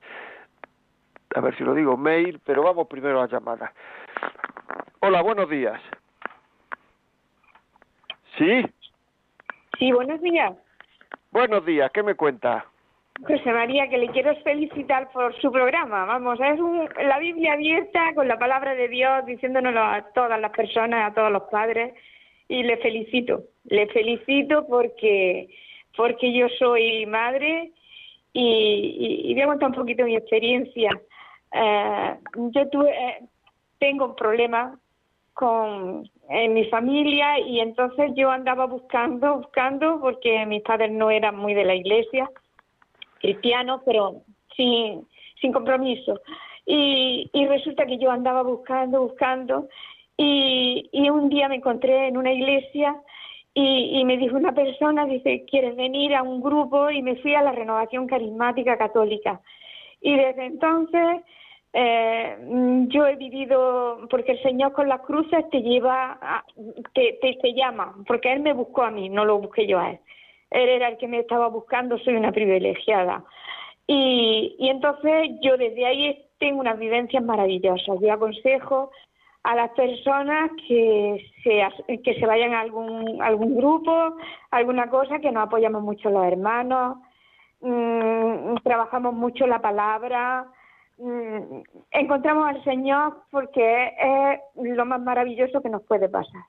[1.35, 3.71] a ver si lo digo, mail, pero vamos primero a llamadas.
[5.01, 5.79] Hola, buenos días.
[8.37, 8.65] Sí.
[9.77, 10.53] Sí, buenos días.
[11.31, 12.65] Buenos días, ¿qué me cuenta?
[13.27, 16.05] José María, que le quiero felicitar por su programa.
[16.05, 16.59] Vamos, es
[17.05, 21.31] la Biblia abierta con la palabra de Dios diciéndonoslo a todas las personas, a todos
[21.31, 21.93] los padres.
[22.49, 25.47] Y le felicito, le felicito porque,
[25.95, 27.71] porque yo soy madre
[28.33, 30.99] y, y, voy a contar un poquito mi experiencia.
[31.53, 32.15] Eh,
[32.51, 33.19] yo tuve, eh,
[33.79, 34.77] tengo un problema
[35.33, 41.35] con en mi familia y entonces yo andaba buscando, buscando porque mis padres no eran
[41.35, 42.29] muy de la iglesia
[43.19, 44.21] cristiano, pero
[44.55, 45.07] sin,
[45.39, 46.19] sin compromiso.
[46.65, 49.67] Y, y resulta que yo andaba buscando, buscando,
[50.21, 52.95] y, y un día me encontré en una iglesia
[53.53, 56.89] y, y, me dijo una persona, dice, ¿quieres venir a un grupo?
[56.91, 59.41] Y me fui a la renovación carismática católica.
[60.01, 61.21] Y desde entonces
[61.73, 62.37] eh,
[62.89, 66.43] yo he vivido, porque el Señor con las cruces te lleva,
[66.93, 69.91] te, te, te llama, porque Él me buscó a mí, no lo busqué yo a
[69.91, 69.99] Él
[70.51, 73.23] él era el que me estaba buscando, soy una privilegiada.
[73.87, 77.99] Y, y entonces yo desde ahí tengo unas vivencias maravillosas.
[78.01, 78.91] Yo aconsejo
[79.43, 84.17] a las personas que se, que se vayan a algún, algún grupo,
[84.51, 86.97] alguna cosa, que nos apoyamos mucho los hermanos,
[87.61, 90.45] mm, trabajamos mucho la palabra,
[90.97, 96.43] mm, encontramos al Señor porque es lo más maravilloso que nos puede pasar.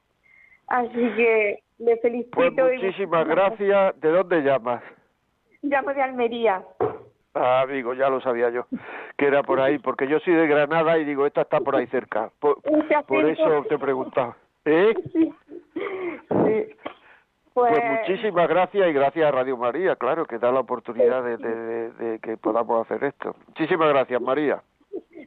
[0.67, 2.37] Así que le felicito.
[2.37, 4.01] Pues muchísimas gracias.
[4.01, 4.83] ¿De dónde llamas?
[5.63, 6.65] Llamo de Almería.
[7.35, 8.67] Ah, amigo, ya lo sabía yo,
[9.17, 11.87] que era por ahí, porque yo soy de Granada y digo, esta está por ahí
[11.87, 12.31] cerca.
[12.41, 12.59] Por,
[13.25, 14.35] eso te he preguntado.
[14.65, 14.95] ¿Eh?
[15.13, 15.33] Sí.
[15.73, 16.75] sí.
[17.55, 17.79] Pues...
[17.79, 18.01] pues...
[18.01, 22.19] muchísimas gracias y gracias a Radio María, claro, que da la oportunidad de, de, de,
[22.19, 23.37] que podamos hacer esto.
[23.47, 24.63] Muchísimas gracias, María.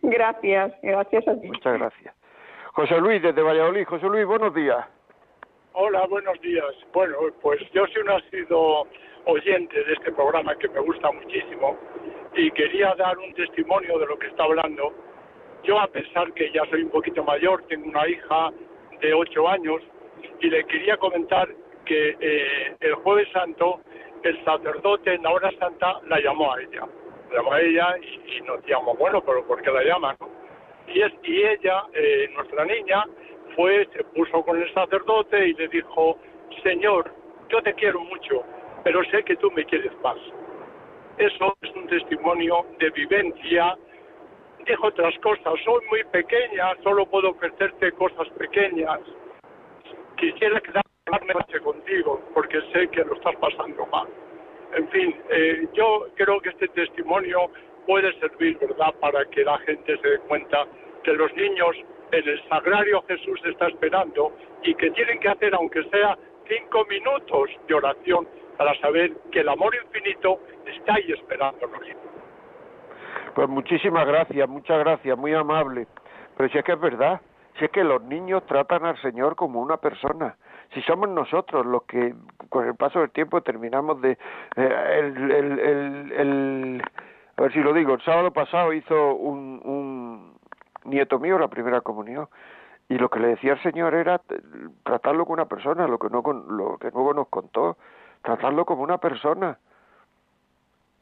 [0.02, 1.48] Gracias, gracias a ti.
[1.48, 2.16] Muchas gracias.
[2.74, 3.86] José Luis, desde Valladolid.
[3.86, 4.86] José Luis, buenos días.
[5.76, 6.72] Hola, buenos días.
[6.94, 8.88] Bueno, pues yo soy un nacido
[9.26, 11.76] oyente de este programa que me gusta muchísimo
[12.36, 14.94] y quería dar un testimonio de lo que está hablando.
[15.64, 18.52] Yo, a pesar que ya soy un poquito mayor, tengo una hija
[19.02, 19.82] de ocho años
[20.42, 21.50] y le quería comentar
[21.86, 23.82] que eh, el Jueves Santo
[24.22, 26.88] el sacerdote en la hora santa la llamó a ella.
[27.32, 27.96] La llamó a ella
[28.28, 30.16] y, nos llamó, bueno, pero ¿por qué la llaman?
[30.88, 33.06] Y, es, y ella, eh, nuestra niña,
[33.56, 36.18] fue, se puso con el sacerdote y le dijo,
[36.64, 37.12] Señor,
[37.50, 38.44] yo te quiero mucho,
[38.84, 40.18] pero sé que tú me quieres más.
[41.18, 43.78] Eso es un testimonio de vivencia.
[44.66, 49.00] Dijo otras cosas, soy muy pequeña, solo puedo ofrecerte cosas pequeñas.
[50.18, 54.08] Quisiera quedarme contigo porque sé que lo estás pasando mal.
[54.76, 57.52] En fin, eh, yo creo que este testimonio
[57.86, 60.66] puede servir, ¿verdad?, para que la gente se dé cuenta
[61.04, 61.76] que los niños
[62.18, 64.32] en el sagrario Jesús está esperando
[64.64, 69.50] y que tienen que hacer, aunque sea cinco minutos de oración, para saber que el
[69.50, 71.82] amor infinito está ahí esperándonos.
[73.34, 75.88] Pues muchísimas gracias, muchas gracias, muy amable.
[76.38, 77.22] Pero si es que es verdad,
[77.58, 80.36] si es que los niños tratan al Señor como una persona.
[80.74, 82.14] Si somos nosotros los que
[82.50, 84.18] con el paso del tiempo terminamos de...
[84.56, 86.82] Eh, el, el, el,
[87.38, 90.03] a ver si lo digo, el sábado pasado hizo un, un
[90.86, 92.28] nieto mío la primera comunión
[92.90, 94.22] y lo que le decía el Señor era
[94.84, 97.78] tratarlo como una persona, lo que no lo que luego nos contó,
[98.22, 99.58] tratarlo como una persona,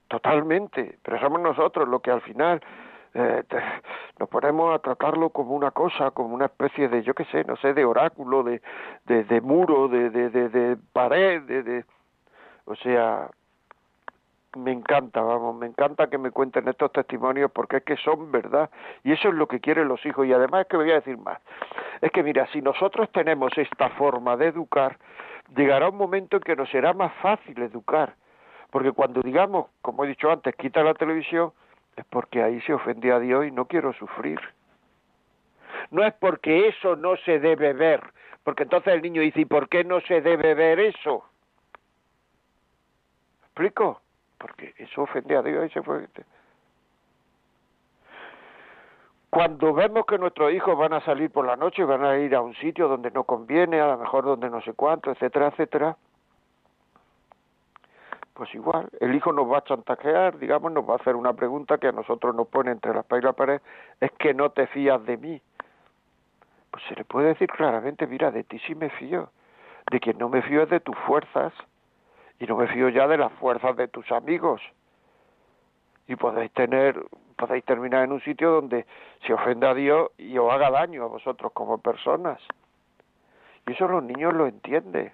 [0.08, 1.00] totalmente.
[1.02, 2.62] Pero somos nosotros los que al final
[3.13, 3.44] eh,
[4.20, 7.56] nos ponemos a tratarlo como una cosa, como una especie de, yo qué sé, no
[7.58, 8.62] sé, de oráculo, de,
[9.06, 11.86] de, de muro, de, de, de, de pared, de, de,
[12.65, 13.30] o sea,
[14.56, 18.70] me encanta, vamos, me encanta que me cuenten estos testimonios porque es que son verdad
[19.04, 21.18] y eso es lo que quieren los hijos y además es que voy a decir
[21.18, 21.40] más,
[22.02, 24.97] es que mira, si nosotros tenemos esta forma de educar,
[25.56, 28.16] llegará un momento en que nos será más fácil educar,
[28.72, 31.54] porque cuando digamos, como he dicho antes, quita la televisión,
[31.95, 34.39] es porque ahí se ofende a Dios y no quiero sufrir.
[35.91, 38.02] No es porque eso no se debe ver,
[38.43, 41.26] porque entonces el niño dice, ¿y por qué no se debe ver eso?
[43.43, 44.02] ¿Explico?
[44.42, 46.08] Porque eso ofende a Dios y se fue.
[49.30, 52.42] Cuando vemos que nuestros hijos van a salir por la noche, van a ir a
[52.42, 55.96] un sitio donde no conviene, a lo mejor donde no sé cuánto, etcétera, etcétera,
[58.34, 61.78] pues igual, el hijo nos va a chantajear, digamos, nos va a hacer una pregunta
[61.78, 63.62] que a nosotros nos pone entre la espalda y la pared,
[64.00, 65.42] es que no te fías de mí.
[66.72, 69.30] Pues se le puede decir claramente, mira, de ti sí me fío,
[69.92, 71.54] de quien no me fío es de tus fuerzas,
[72.42, 74.62] y no me fío ya de las fuerzas de tus amigos
[76.08, 77.02] y podéis tener
[77.38, 78.86] podéis terminar en un sitio donde
[79.26, 82.39] se ofenda a Dios y os haga daño a vosotros como personas
[83.68, 85.14] y eso los niños lo entienden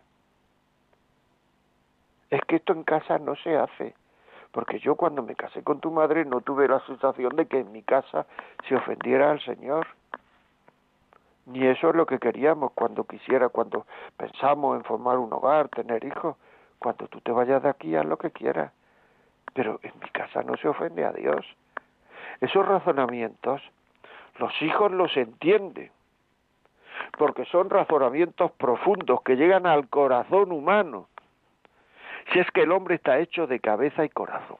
[2.29, 3.93] Es que esto en casa no se hace.
[4.51, 7.71] Porque yo cuando me casé con tu madre no tuve la sensación de que en
[7.71, 8.25] mi casa
[8.67, 9.87] se ofendiera al Señor.
[11.45, 13.85] Ni eso es lo que queríamos cuando quisiera, cuando
[14.17, 16.37] pensamos en formar un hogar, tener hijos.
[16.79, 18.71] Cuando tú te vayas de aquí, haz lo que quieras.
[19.53, 21.45] Pero en mi casa no se ofende a Dios.
[22.41, 23.61] Esos razonamientos,
[24.37, 25.91] los hijos los entienden,
[27.17, 31.07] porque son razonamientos profundos que llegan al corazón humano.
[32.31, 34.57] Si es que el hombre está hecho de cabeza y corazón.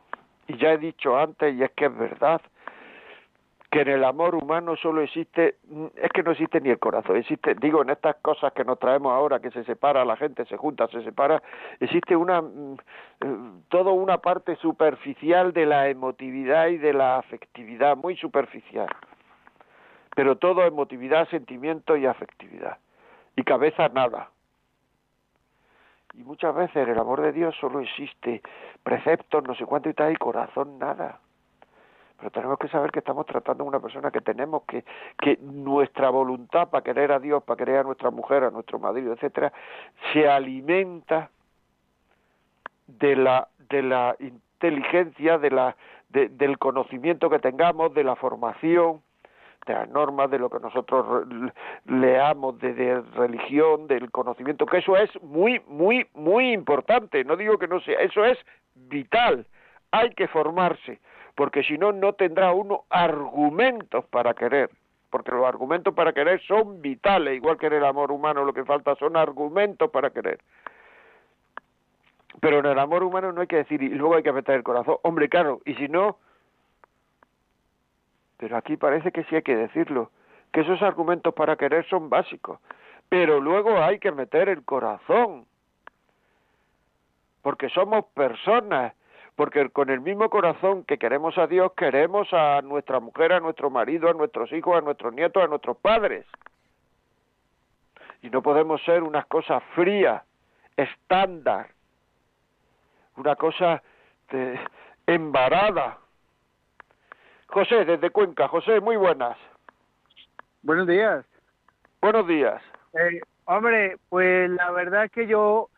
[0.48, 2.42] Y ya he dicho antes, y es que es verdad,
[3.70, 7.18] que en el amor humano solo existe, mm, es que no existe ni el corazón,
[7.18, 10.56] existe, digo, en estas cosas que nos traemos ahora, que se separa, la gente se
[10.56, 11.42] junta, se separa,
[11.80, 12.78] existe una, mm,
[13.22, 18.88] eh, toda una parte superficial de la emotividad y de la afectividad, muy superficial,
[20.16, 22.78] pero todo emotividad, sentimiento y afectividad,
[23.36, 24.32] y cabeza nada.
[26.14, 28.42] Y muchas veces en el amor de Dios solo existe
[28.82, 31.20] preceptos, no sé cuánto y tal, y corazón nada
[32.18, 34.84] pero tenemos que saber que estamos tratando a una persona que tenemos que
[35.20, 39.14] que nuestra voluntad para querer a Dios, para querer a nuestra mujer, a nuestro marido,
[39.14, 39.54] etcétera,
[40.12, 41.30] se alimenta
[42.88, 45.76] de la de la inteligencia, de la
[46.10, 49.02] del conocimiento que tengamos, de la formación,
[49.68, 51.28] de las normas, de lo que nosotros
[51.86, 57.26] leamos de, de, religión, del conocimiento, que eso es muy, muy, muy importante.
[57.26, 58.40] No digo que no sea, eso es
[58.74, 59.46] vital.
[59.92, 61.00] Hay que formarse
[61.38, 64.72] porque si no, no tendrá uno argumentos para querer,
[65.12, 68.66] porque los argumentos para querer son vitales, igual que en el amor humano lo que
[68.66, 70.40] falta son argumentos para querer.
[72.42, 74.64] Pero en el amor humano no hay que decir, y luego hay que meter el
[74.64, 76.18] corazón, hombre, claro, y si no,
[78.38, 80.10] pero aquí parece que sí hay que decirlo,
[80.52, 82.60] que esos argumentos para querer son básicos,
[83.10, 85.46] pero luego hay que meter el corazón,
[87.44, 88.96] porque somos personas
[89.38, 93.70] porque con el mismo corazón que queremos a Dios, queremos a nuestra mujer, a nuestro
[93.70, 96.26] marido, a nuestros hijos, a nuestros nietos, a nuestros padres.
[98.24, 100.24] Y no podemos ser unas cosas frías,
[100.76, 101.68] estándar,
[103.16, 103.84] una cosa
[104.32, 104.60] de,
[105.06, 106.00] embarada.
[107.46, 108.48] José, desde Cuenca.
[108.48, 109.38] José, muy buenas.
[110.64, 111.24] Buenos días.
[112.02, 112.60] Buenos días.
[112.94, 115.70] Eh, hombre, pues la verdad que yo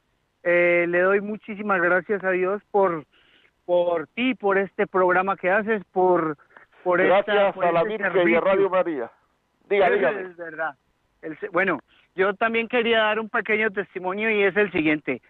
[0.43, 3.03] eh, le doy muchísimas gracias a Dios por
[3.69, 6.35] por ti, por este programa que haces, por
[6.83, 9.11] por Gracias esta, a la este Virgen y a Radio María.
[9.69, 10.21] Diga, dígame.
[10.21, 10.73] Es verdad.
[11.21, 11.79] El, bueno,
[12.15, 15.21] yo también quería dar un pequeño testimonio y es el siguiente.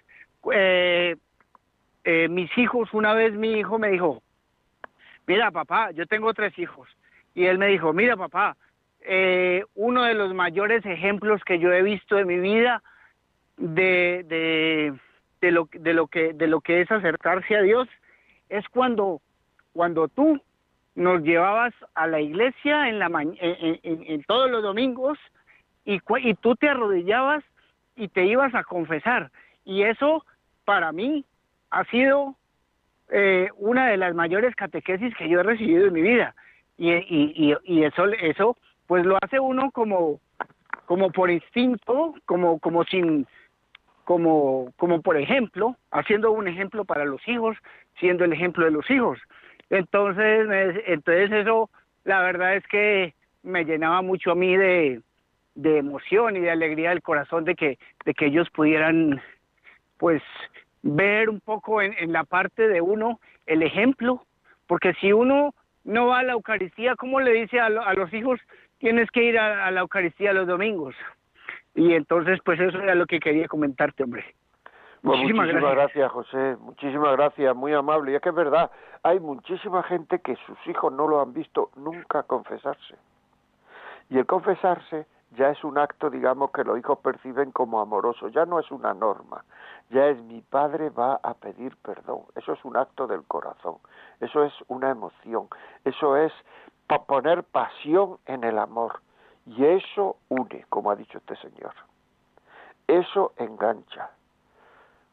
[0.53, 1.17] Eh,
[2.05, 4.23] eh, mis hijos, una vez mi hijo me dijo,
[5.27, 6.87] mira papá, yo tengo tres hijos.
[7.35, 8.55] Y él me dijo, mira papá,
[9.01, 12.81] eh, uno de los mayores ejemplos que yo he visto en mi vida
[13.57, 14.93] de, de,
[15.41, 17.89] de, lo, de, lo, que, de lo que es acercarse a Dios
[18.49, 19.21] es cuando,
[19.73, 20.41] cuando tú
[20.95, 25.17] nos llevabas a la iglesia en, la en, todos los domingos
[25.85, 27.43] y, y tú te arrodillabas
[27.95, 29.31] y te ibas a confesar.
[29.63, 30.25] Y eso
[30.65, 31.25] para mí
[31.69, 32.35] ha sido
[33.09, 36.35] eh, una de las mayores catequesis que yo he recibido en mi vida.
[36.77, 40.19] Y, y, y, eso, eso pues lo hace uno como,
[40.85, 43.27] como por instinto, como, como sin,
[44.05, 47.57] como, como por ejemplo, haciendo un ejemplo para los hijos,
[47.99, 49.19] siendo el ejemplo de los hijos.
[49.69, 51.69] Entonces, entonces eso,
[52.03, 55.01] la verdad es que me llenaba mucho a mí de,
[55.55, 59.21] de emoción y de alegría del corazón de que, de que ellos pudieran,
[59.97, 60.21] pues,
[60.81, 64.23] ver un poco en, la parte de uno el ejemplo,
[64.67, 68.39] porque si uno no va a la Eucaristía, ¿cómo le dice a, a los hijos,
[68.77, 70.95] tienes que ir a, a la Eucaristía los domingos?
[71.75, 74.25] Y entonces, pues eso era lo que quería comentarte, hombre.
[75.01, 76.11] Muchísimas, gracias.
[76.11, 76.57] José.
[76.59, 78.11] Muchísimas gracias, muy amable.
[78.11, 78.71] Y es que es verdad,
[79.03, 82.95] hay muchísima gente que sus hijos no lo han visto nunca confesarse.
[84.09, 85.05] Y el confesarse
[85.37, 88.93] ya es un acto, digamos, que los hijos perciben como amoroso, ya no es una
[88.93, 89.43] norma,
[89.89, 93.75] ya es mi padre va a pedir perdón, eso es un acto del corazón,
[94.19, 95.47] eso es una emoción,
[95.85, 96.33] eso es
[97.05, 99.01] poner pasión en el amor,
[99.45, 101.73] y eso une, como ha dicho este señor,
[102.87, 104.09] eso engancha,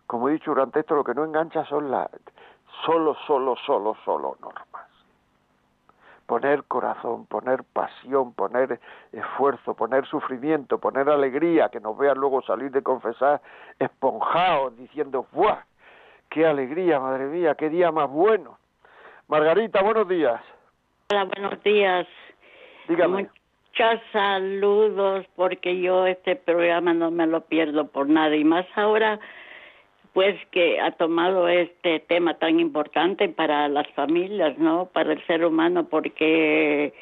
[0.07, 2.09] como he dicho durante esto, lo que no engancha son las
[2.85, 4.87] solo, solo, solo, solo normas.
[6.27, 8.81] Poner corazón, poner pasión, poner
[9.13, 13.41] esfuerzo, poner sufrimiento, poner alegría, que nos vean luego salir de confesar
[13.79, 15.61] esponjados, diciendo, ¡buah!
[16.29, 17.55] ¡Qué alegría, madre mía!
[17.55, 18.59] ¡Qué día más bueno!
[19.29, 20.41] Margarita, buenos días.
[21.11, 22.09] Hola, buenos días.
[22.89, 23.29] Dígame.
[23.79, 29.21] Muchos saludos, porque yo este programa no me lo pierdo por nada, y más ahora
[30.17, 34.87] pues que ha tomado este tema tan importante para las familias, ¿no?
[34.87, 36.95] Para el ser humano, porque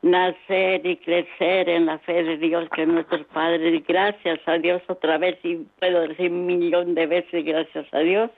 [0.00, 5.18] nacer y crecer en la fe de Dios, que nuestros padres, gracias a Dios otra
[5.18, 8.30] vez, y puedo decir un millón de veces gracias a Dios,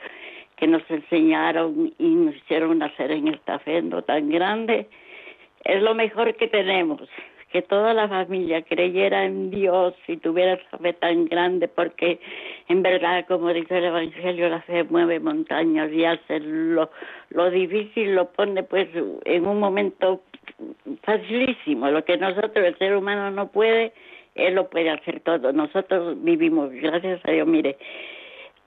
[0.57, 4.89] que nos enseñaron y nos hicieron nacer en esta fe tan grande,
[5.63, 7.09] es lo mejor que tenemos
[7.55, 12.19] que toda la familia creyera en Dios y tuviera esa fe tan grande, porque
[12.67, 16.91] en verdad, como dice el Evangelio, la fe mueve montañas y hace lo,
[17.31, 18.89] lo difícil, lo pone pues
[19.25, 20.21] en un momento
[21.05, 21.89] facilísimo.
[21.93, 23.93] Lo que nosotros, el ser humano, no puede,
[24.35, 25.53] él lo puede hacer todo.
[25.53, 27.77] Nosotros vivimos, gracias a Dios, mire,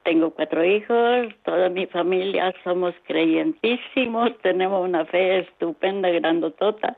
[0.04, 6.96] tengo cuatro hijos, toda mi familia somos creyentísimos, tenemos una fe estupenda, grandotota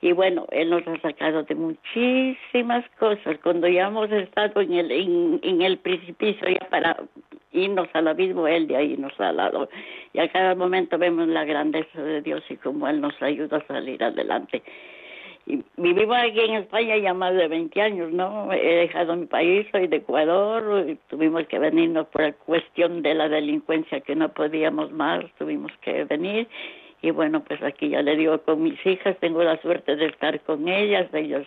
[0.00, 3.38] y bueno, Él nos ha sacado de muchísimas cosas.
[3.42, 6.96] Cuando ya hemos estado en el, en, el precipicio ya para
[7.52, 9.68] irnos al abismo, Él de ahí nos ha dado.
[10.12, 13.66] Y a cada momento vemos la grandeza de Dios y cómo Él nos ayuda a
[13.66, 14.62] salir adelante.
[15.46, 18.52] Y vivimos aquí en España ya más de 20 años, ¿no?
[18.52, 24.00] He dejado mi país, soy de Ecuador, tuvimos que venirnos por cuestión de la delincuencia
[24.00, 26.48] que no podíamos más, tuvimos que venir
[27.02, 30.40] y bueno, pues aquí ya le digo con mis hijas, tengo la suerte de estar
[30.40, 31.46] con ellas, ellos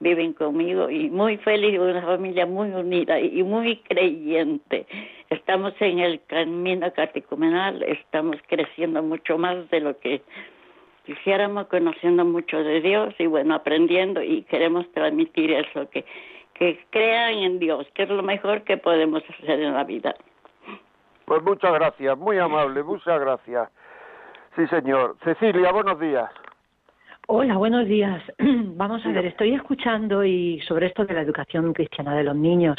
[0.00, 4.86] viven conmigo y muy feliz, una familia muy unida y muy creyente.
[5.28, 10.22] Estamos en el camino catecumenal, estamos creciendo mucho más de lo que
[11.04, 16.04] quisiéramos, conociendo mucho de Dios y bueno, aprendiendo y queremos transmitir eso, que,
[16.54, 20.14] que crean en Dios, que es lo mejor que podemos hacer en la vida.
[21.24, 23.68] Pues muchas gracias, muy amable, muchas gracias.
[24.56, 25.16] Sí, señor.
[25.24, 26.30] Cecilia, buenos días.
[27.30, 28.22] Hola, buenos días.
[28.38, 32.78] Vamos a ver, estoy escuchando y sobre esto de la educación cristiana de los niños.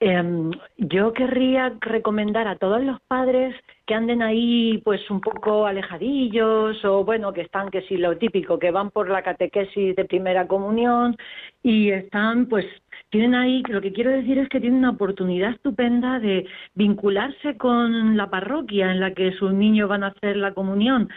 [0.00, 3.54] Em, yo querría recomendar a todos los padres
[3.84, 8.58] que anden ahí pues un poco alejadillos o bueno, que están, que si lo típico,
[8.58, 11.14] que van por la catequesis de primera comunión
[11.62, 12.64] y están pues
[13.10, 18.16] tienen ahí, lo que quiero decir es que tienen una oportunidad estupenda de vincularse con
[18.16, 21.08] la parroquia en la que sus niños van a hacer la comunión,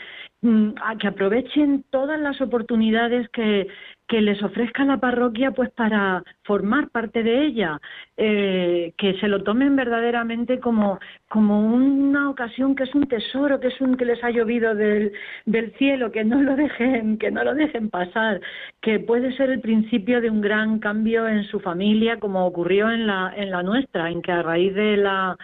[0.41, 3.67] mm, a que aprovechen todas las oportunidades que,
[4.07, 7.79] que les ofrezca la parroquia pues para formar parte de ella,
[8.17, 13.67] eh, que se lo tomen verdaderamente como, como una ocasión que es un tesoro, que
[13.67, 15.11] es un que les ha llovido del,
[15.45, 18.41] del cielo, que no lo dejen, que no lo dejen pasar,
[18.81, 23.07] que puede ser el principio de un gran cambio en su familia, como ocurrió en
[23.07, 25.37] la, en la nuestra, en que a raíz de la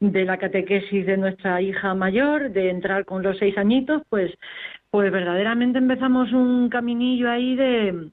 [0.00, 4.32] de la catequesis de nuestra hija mayor, de entrar con los seis añitos, pues
[4.90, 8.10] pues verdaderamente empezamos un caminillo ahí de,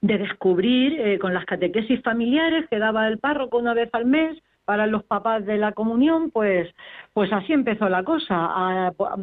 [0.00, 4.38] de descubrir eh, con las catequesis familiares que daba el párroco una vez al mes
[4.64, 6.68] para los papás de la comunión, pues,
[7.14, 9.16] pues así empezó la cosa, a, a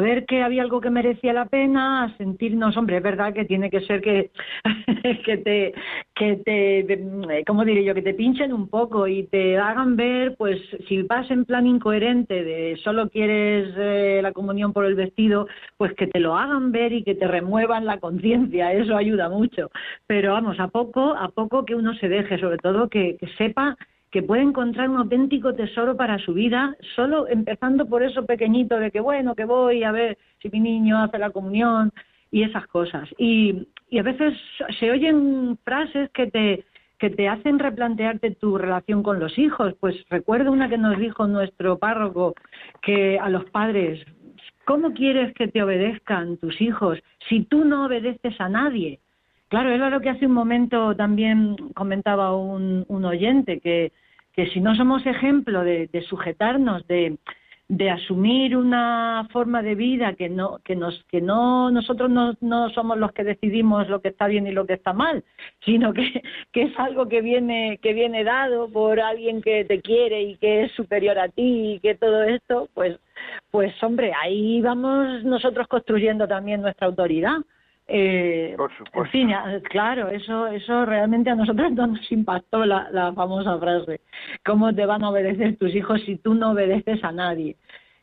[0.00, 3.70] ver que había algo que merecía la pena, a sentirnos, hombre, es verdad que tiene
[3.70, 4.30] que ser que,
[5.24, 5.74] que te,
[6.14, 7.94] que te, ¿cómo diré yo?
[7.94, 12.42] Que te pinchen un poco y te hagan ver, pues, si vas en plan incoherente
[12.44, 16.92] de solo quieres eh, la comunión por el vestido, pues que te lo hagan ver
[16.92, 19.70] y que te remuevan la conciencia, eso ayuda mucho.
[20.06, 23.76] Pero vamos, a poco, a poco que uno se deje, sobre todo que sepa
[24.12, 28.90] que puede encontrar un auténtico tesoro para su vida, solo empezando por eso pequeñito de
[28.90, 31.90] que, bueno, que voy a ver si mi niño hace la comunión
[32.30, 33.08] y esas cosas.
[33.16, 34.34] Y, y a veces
[34.78, 36.64] se oyen frases que te,
[36.98, 39.74] que te hacen replantearte tu relación con los hijos.
[39.80, 42.34] Pues recuerdo una que nos dijo nuestro párroco,
[42.82, 43.98] que a los padres,
[44.66, 46.98] ¿cómo quieres que te obedezcan tus hijos
[47.30, 49.00] si tú no obedeces a nadie?
[49.48, 53.92] Claro, era lo que hace un momento también comentaba un, un oyente, que
[54.32, 57.18] que si no somos ejemplo de, sujetarnos, de,
[57.90, 62.98] asumir una forma de vida que no que nos que no nosotros no, no, somos
[62.98, 65.24] los que decidimos lo que está bien y lo que está mal
[65.64, 66.22] sino que,
[66.52, 70.64] que, es algo que viene que viene dado por alguien que te quiere y que
[70.64, 72.98] es superior a ti y que todo esto pues
[73.50, 77.38] pues hombre ahí vamos nosotros construyendo también nuestra autoridad
[77.94, 78.56] eh,
[78.94, 79.30] En fin,
[79.68, 84.00] claro, eso, eso realmente a nosotros nos impactó la, la famosa frase.
[84.44, 87.56] ¿Cómo te van a obedecer tus hijos si tú no obedeces a nadie?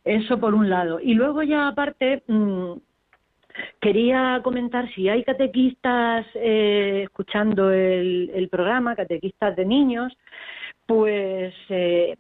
[0.04, 1.00] Eso por un lado.
[1.00, 2.74] Y luego ya aparte, mm,
[3.82, 10.16] quería comentar si hay catequistas eh, escuchando el, el, programa, catequistas de niños,
[10.86, 12.16] pues eh,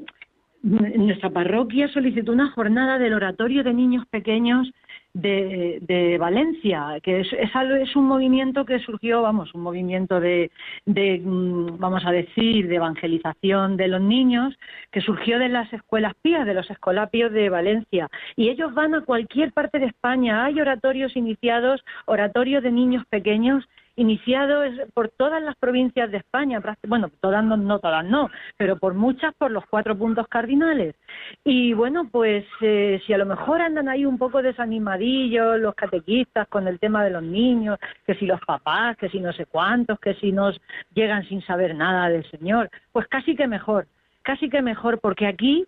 [0.63, 4.69] nuestra parroquia solicitó una jornada del oratorio de niños pequeños
[5.13, 7.49] de, de Valencia, que es, es,
[7.81, 10.51] es, un movimiento que surgió, vamos, un movimiento de,
[10.85, 14.55] de, mm, vamos a decir, de evangelización de los niños,
[14.91, 18.07] que surgió de las escuelas pías, de los escolapios de Valencia.
[18.35, 20.45] Y ellos van a cualquier parte de España.
[20.45, 23.67] Hay oratorios iniciados, oratorios de niños pequeños
[23.99, 28.93] iniciado por todas las provincias de España, bueno, todas no, no, todas no, pero por
[28.93, 30.95] muchas por los cuatro puntos cardinales.
[31.43, 36.47] Y bueno, pues eh, si a lo mejor andan ahí un poco desanimadillos los catequistas
[36.47, 39.99] con el tema de los niños, que si los papás, que si no sé cuántos,
[39.99, 40.59] que si nos
[40.93, 43.85] llegan sin saber nada del Señor, pues casi que mejor,
[44.21, 45.65] casi que mejor, porque aquí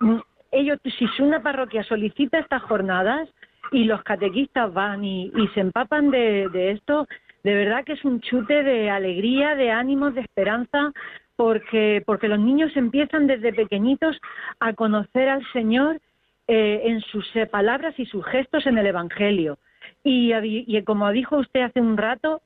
[0.00, 0.16] mm,
[0.50, 3.28] ellos, si una parroquia solicita estas jornadas,
[3.72, 7.08] y los catequistas van y, se empapan de, de, esto,
[7.46, 10.92] de verdad que es un chute de alegría, de ánimos, de esperanza,
[11.36, 14.18] porque, porque los niños empiezan desde pequeñitos
[14.58, 16.00] a conocer al Señor
[16.48, 19.58] eh, en sus eh, palabras y sus gestos en el Evangelio.
[20.02, 22.42] Y, y como dijo usted hace un rato,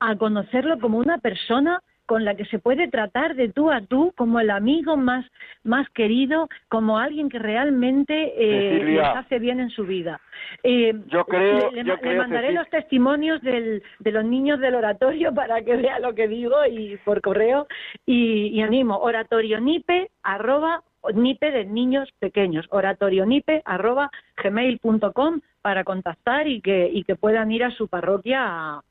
[0.00, 1.80] a conocerlo como una persona
[2.10, 5.24] con la que se puede tratar de tú a tú como el amigo más,
[5.62, 10.20] más querido, como alguien que realmente eh, les hace bien en su vida.
[10.64, 11.84] Eh, yo creo, le,
[12.16, 16.56] mandaré los testimonios del, de los niños del oratorio para que vea lo que digo
[16.68, 17.68] y por correo.
[18.06, 20.82] Y, animo oratorionipe arroba
[21.14, 24.10] nipe de niños pequeños oratorionipe arroba
[24.42, 28.82] gmail.com para contactar y que, y que puedan ir a su parroquia a,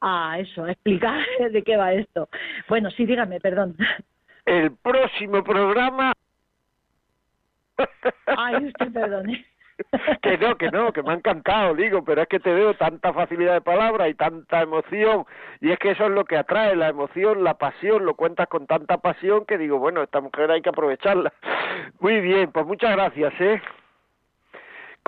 [0.00, 1.20] a eso, a explicar
[1.52, 2.28] de qué va esto.
[2.68, 3.76] Bueno, sí, dígame, perdón.
[4.44, 6.12] El próximo programa.
[8.26, 9.44] Ay, usted perdone.
[10.22, 13.12] que no, que no, que me ha encantado, digo, pero es que te veo tanta
[13.12, 15.24] facilidad de palabra y tanta emoción,
[15.60, 18.66] y es que eso es lo que atrae, la emoción, la pasión, lo cuentas con
[18.66, 21.32] tanta pasión que digo, bueno, esta mujer hay que aprovecharla.
[22.00, 23.62] Muy bien, pues muchas gracias, ¿eh?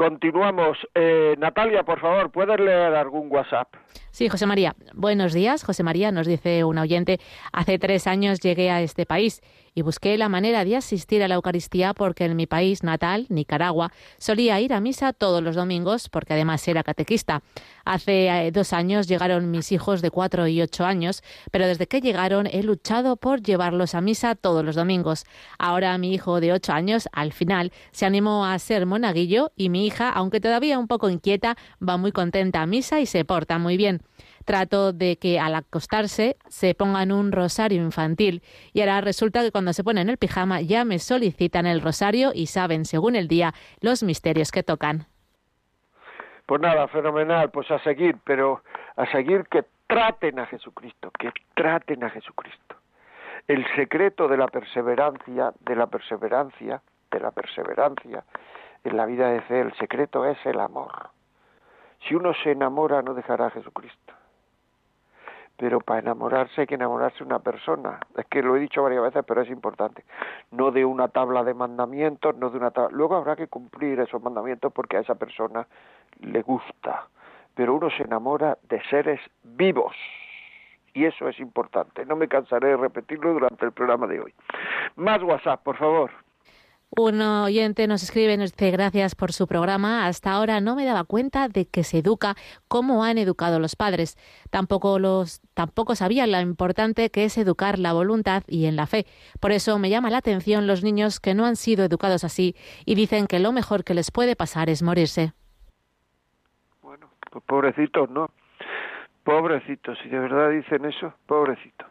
[0.00, 0.78] Continuamos.
[0.94, 3.68] Eh, Natalia, por favor, ¿puedes leer algún WhatsApp?
[4.10, 4.74] Sí, José María.
[4.94, 7.20] Buenos días, José María, nos dice un oyente.
[7.52, 9.42] Hace tres años llegué a este país
[9.74, 13.92] y busqué la manera de asistir a la Eucaristía porque en mi país natal, Nicaragua,
[14.18, 17.42] solía ir a misa todos los domingos porque además era catequista.
[17.84, 22.00] Hace eh, dos años llegaron mis hijos de cuatro y ocho años, pero desde que
[22.00, 25.24] llegaron he luchado por llevarlos a misa todos los domingos.
[25.58, 29.86] Ahora mi hijo de ocho años, al final, se animó a ser monaguillo y mi
[29.86, 31.56] hija, aunque todavía un poco inquieta,
[31.86, 34.02] va muy contenta a misa y se porta muy bien.
[34.44, 39.72] Trato de que al acostarse se pongan un rosario infantil y ahora resulta que cuando
[39.72, 44.02] se ponen el pijama ya me solicitan el rosario y saben, según el día, los
[44.02, 45.06] misterios que tocan.
[46.46, 48.62] Pues nada, fenomenal, pues a seguir, pero
[48.96, 52.76] a seguir que traten a Jesucristo, que traten a Jesucristo.
[53.46, 58.24] El secreto de la perseverancia, de la perseverancia, de la perseverancia
[58.84, 61.10] en la vida de fe, el secreto es el amor.
[62.08, 64.14] Si uno se enamora no dejará a Jesucristo
[65.60, 68.00] pero para enamorarse hay que enamorarse de una persona.
[68.16, 70.04] Es que lo he dicho varias veces, pero es importante.
[70.52, 72.96] No de una tabla de mandamientos, no de una tabla.
[72.96, 75.66] Luego habrá que cumplir esos mandamientos porque a esa persona
[76.20, 77.08] le gusta.
[77.54, 79.94] Pero uno se enamora de seres vivos.
[80.94, 82.06] Y eso es importante.
[82.06, 84.34] No me cansaré de repetirlo durante el programa de hoy.
[84.96, 86.10] Más WhatsApp, por favor.
[86.96, 90.06] Un oyente nos escribe, nos dice gracias por su programa.
[90.06, 92.34] Hasta ahora no me daba cuenta de que se educa
[92.66, 94.16] como han educado los padres.
[94.50, 99.06] Tampoco los tampoco sabía lo importante que es educar la voluntad y en la fe.
[99.38, 102.96] Por eso me llama la atención los niños que no han sido educados así y
[102.96, 105.32] dicen que lo mejor que les puede pasar es morirse.
[106.82, 108.30] Bueno, pues pobrecitos, ¿no?
[109.22, 111.89] Pobrecitos, si de verdad dicen eso, pobrecitos.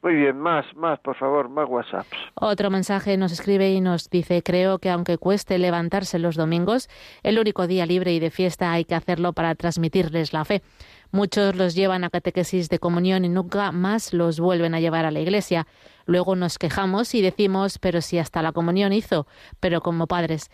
[0.00, 2.06] Muy bien, más, más, por favor, más WhatsApp.
[2.34, 6.88] Otro mensaje nos escribe y nos dice, creo que aunque cueste levantarse los domingos,
[7.24, 10.62] el único día libre y de fiesta hay que hacerlo para transmitirles la fe.
[11.10, 15.10] Muchos los llevan a catequesis de comunión y nunca más los vuelven a llevar a
[15.10, 15.66] la iglesia.
[16.06, 19.26] Luego nos quejamos y decimos, pero si hasta la comunión hizo,
[19.58, 20.48] pero como padres.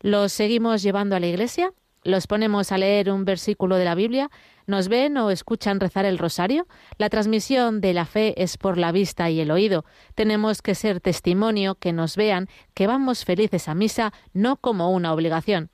[0.00, 1.72] ¿Los seguimos llevando a la iglesia?
[2.02, 4.30] ¿Los ponemos a leer un versículo de la Biblia?
[4.66, 6.66] ¿Nos ven o escuchan rezar el rosario?
[6.96, 9.84] La transmisión de la fe es por la vista y el oído.
[10.14, 15.12] Tenemos que ser testimonio, que nos vean, que vamos felices a misa, no como una
[15.12, 15.68] obligación.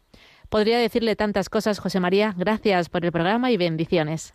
[0.49, 2.35] Podría decirle tantas cosas, José María.
[2.37, 4.35] Gracias por el programa y bendiciones.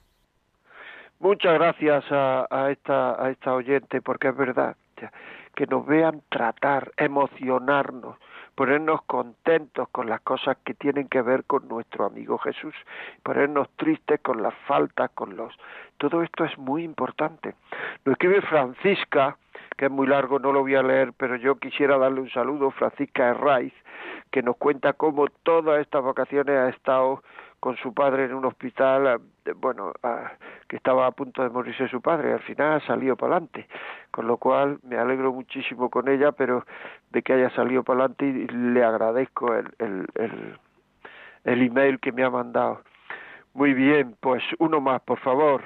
[1.19, 4.75] Muchas gracias a, esta, a esta oyente, porque es verdad
[5.55, 8.17] que nos vean tratar, emocionarnos,
[8.55, 12.75] ponernos contentos con las cosas que tienen que ver con nuestro amigo Jesús,
[13.23, 15.53] ponernos tristes con las faltas, con los...
[15.97, 17.55] Todo esto es muy importante.
[18.05, 19.37] Lo escribe Francisca,
[19.77, 22.71] que es muy largo, no lo voy a leer, pero yo quisiera darle un saludo,
[22.71, 23.73] Francisca Herraiz,
[24.31, 27.21] que nos cuenta cómo todas estas vacaciones ha estado
[27.59, 29.93] con su padre en un hospital, eh, bueno,
[30.67, 33.67] que estaba a punto de morirse su padre, al final ha salido para adelante,
[34.09, 36.65] con lo cual me alegro muchísimo con ella, pero
[37.11, 40.57] de que haya salido para adelante y le agradezco el, el, el,
[41.43, 42.81] el email que me ha mandado.
[43.53, 45.61] Muy bien, pues uno más, por favor.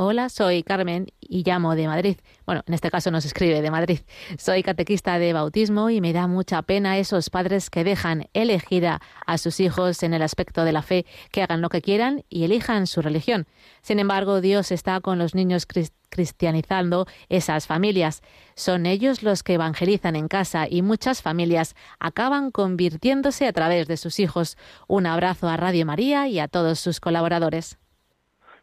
[0.00, 2.18] Hola, soy Carmen y llamo de Madrid.
[2.46, 3.98] Bueno, en este caso nos escribe de Madrid.
[4.38, 9.00] Soy catequista de bautismo y me da mucha pena esos padres que dejan elegir a,
[9.38, 12.86] sus hijos en el aspecto de la fe, que hagan lo que quieran y elijan
[12.86, 13.46] su religión.
[13.80, 15.66] Sin embargo, Dios está con los niños
[16.10, 18.22] cristianizando esas familias.
[18.54, 23.96] Son ellos los que evangelizan en casa y muchas familias acaban convirtiéndose a través de
[23.96, 24.58] sus hijos.
[24.86, 27.80] Un abrazo a Radio María y a todos sus colaboradores.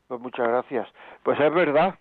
[0.08, 0.88] Pues muchas gracias.
[1.26, 1.96] Pues es verdad.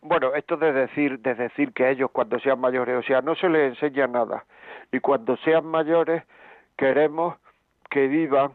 [0.00, 3.50] Bueno, esto de decir, de decir que ellos cuando sean mayores, o sea, no se
[3.50, 4.46] les enseña nada.
[4.90, 6.22] Y cuando sean mayores,
[6.78, 7.36] queremos
[7.90, 8.52] que vivan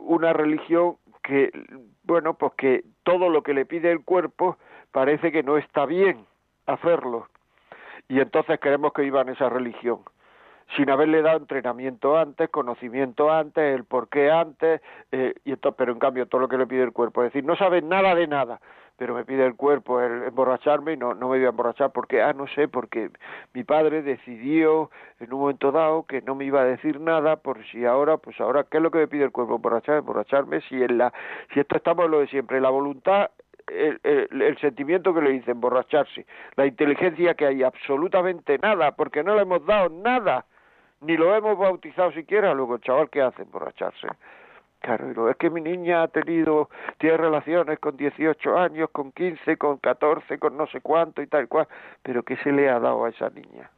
[0.00, 1.50] una religión que,
[2.02, 4.58] bueno, pues que todo lo que le pide el cuerpo
[4.92, 6.26] parece que no está bien
[6.66, 7.28] hacerlo.
[8.08, 10.00] Y entonces queremos que vivan esa religión
[10.76, 14.80] sin haberle dado entrenamiento antes, conocimiento antes, el por qué antes,
[15.12, 17.44] eh, y esto, pero en cambio todo lo que le pide el cuerpo, es decir,
[17.44, 18.60] no sabe nada de nada,
[18.96, 22.20] pero me pide el cuerpo el emborracharme y no, no me voy a emborrachar porque,
[22.22, 23.10] ah, no sé, porque
[23.54, 24.90] mi padre decidió
[25.20, 28.38] en un momento dado que no me iba a decir nada, por si ahora, pues
[28.40, 29.56] ahora, ¿qué es lo que me pide el cuerpo?
[29.56, 31.12] Emborrachar, emborracharme, si en la,
[31.54, 33.30] si esto estamos en lo de siempre, la voluntad
[33.68, 39.22] el, el, el, sentimiento que le dice emborracharse, la inteligencia que hay absolutamente nada, porque
[39.22, 40.44] no le hemos dado nada
[41.00, 43.42] ni lo hemos bautizado siquiera, luego el chaval ¿qué hace?
[43.42, 44.08] Emborracharse.
[44.80, 49.76] Claro, es que mi niña ha tenido, tiene relaciones con 18 años, con 15, con
[49.76, 51.68] 14, con no sé cuánto y tal cual,
[52.02, 53.70] pero ¿qué se le ha dado a esa niña?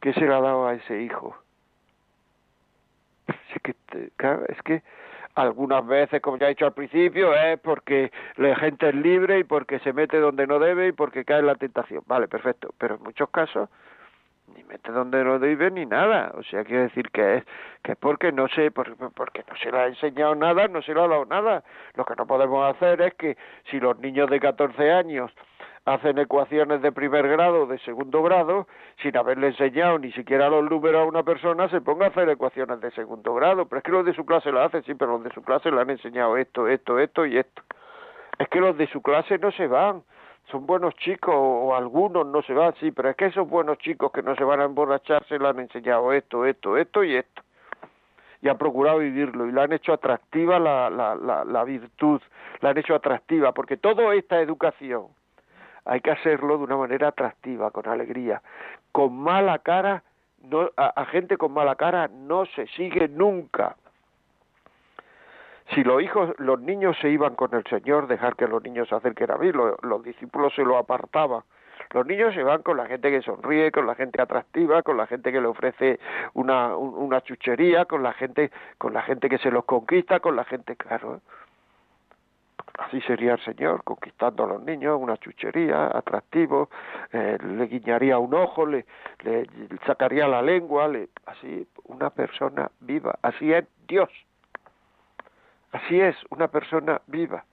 [0.00, 1.36] ¿Qué se le ha dado a ese hijo?
[3.56, 3.74] Es que,
[4.48, 4.82] es que
[5.34, 9.44] algunas veces, como ya he dicho al principio, es porque la gente es libre y
[9.44, 12.02] porque se mete donde no debe y porque cae en la tentación.
[12.06, 13.68] Vale, perfecto, pero en muchos casos
[14.56, 16.32] ni mete donde no debe ni nada.
[16.36, 17.44] O sea, quiere decir que es,
[17.82, 20.94] que es porque no sé, porque, porque no se le ha enseñado nada, no se
[20.94, 21.62] le ha dado nada.
[21.94, 23.36] Lo que no podemos hacer es que
[23.70, 25.32] si los niños de 14 años
[25.84, 28.66] hacen ecuaciones de primer grado o de segundo grado,
[29.02, 32.80] sin haberle enseñado ni siquiera los números a una persona, se ponga a hacer ecuaciones
[32.80, 33.66] de segundo grado.
[33.66, 35.70] Pero es que los de su clase lo hacen, sí, pero los de su clase
[35.70, 37.62] le han enseñado esto, esto, esto y esto.
[38.38, 40.02] Es que los de su clase no se van
[40.50, 44.12] son buenos chicos o algunos no se van, sí, pero es que esos buenos chicos
[44.12, 47.42] que no se van a emborracharse le han enseñado esto, esto, esto y esto.
[48.42, 52.20] Y han procurado vivirlo y le han hecho atractiva la, la, la, la virtud,
[52.60, 55.06] la han hecho atractiva, porque toda esta educación
[55.84, 58.42] hay que hacerlo de una manera atractiva, con alegría.
[58.92, 60.02] Con mala cara,
[60.42, 63.76] no, a gente con mala cara no se sigue nunca
[65.74, 68.94] si los hijos, los niños se iban con el Señor, dejar que los niños se
[68.94, 71.42] acerquen a mí, los discípulos se lo apartaban.
[71.92, 75.06] Los niños se van con la gente que sonríe, con la gente atractiva, con la
[75.06, 76.00] gente que le ofrece
[76.34, 80.44] una, una chuchería, con la gente, con la gente que se los conquista, con la
[80.44, 81.16] gente, claro.
[81.16, 81.20] ¿eh?
[82.78, 86.68] Así sería el Señor, conquistando a los niños, una chuchería, atractivo,
[87.12, 88.84] eh, le guiñaría un ojo, le,
[89.24, 89.46] le
[89.86, 93.18] sacaría la lengua, le, así, una persona viva.
[93.22, 94.10] Así es Dios.
[95.86, 97.44] Así es, una persona viva.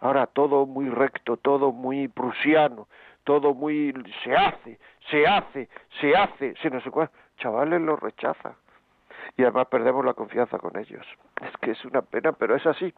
[0.00, 2.88] Ahora todo muy recto, todo muy prusiano,
[3.22, 3.94] todo muy
[4.24, 5.68] se hace, se hace,
[6.00, 7.08] se hace, se no sé cuál.
[7.38, 8.54] Chavales lo rechazan
[9.36, 11.06] y además perdemos la confianza con ellos.
[11.40, 12.92] Es que es una pena, pero es así.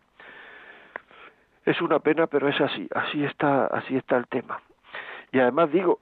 [1.67, 2.89] Es una pena, pero es así.
[2.95, 4.63] Así está, así está el tema.
[5.31, 6.01] Y además digo,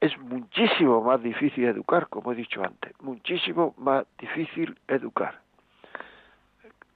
[0.00, 5.40] es muchísimo más difícil educar, como he dicho antes, muchísimo más difícil educar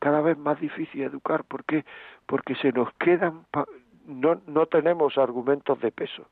[0.03, 1.45] cada vez más difícil educar.
[1.45, 1.85] ¿Por qué?
[2.27, 3.47] Porque se nos quedan,
[4.05, 6.27] no, no tenemos argumentos de peso,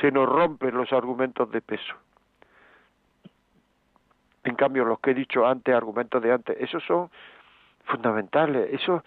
[0.00, 1.94] se nos rompen los argumentos de peso.
[4.42, 7.08] En cambio, los que he dicho antes, argumentos de antes, esos son
[7.84, 8.68] fundamentales.
[8.72, 9.04] Eso,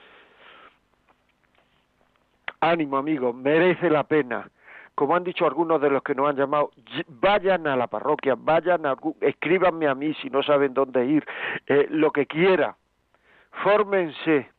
[2.61, 4.49] ánimo, amigos, merece la pena.
[4.95, 6.71] Como han dicho algunos de los que nos han llamado,
[7.09, 11.27] vayan a la parroquia, vayan a, escríbanme a mí si no saben dónde ir,
[11.67, 12.77] eh, lo que quiera
[13.63, 14.49] fórmense.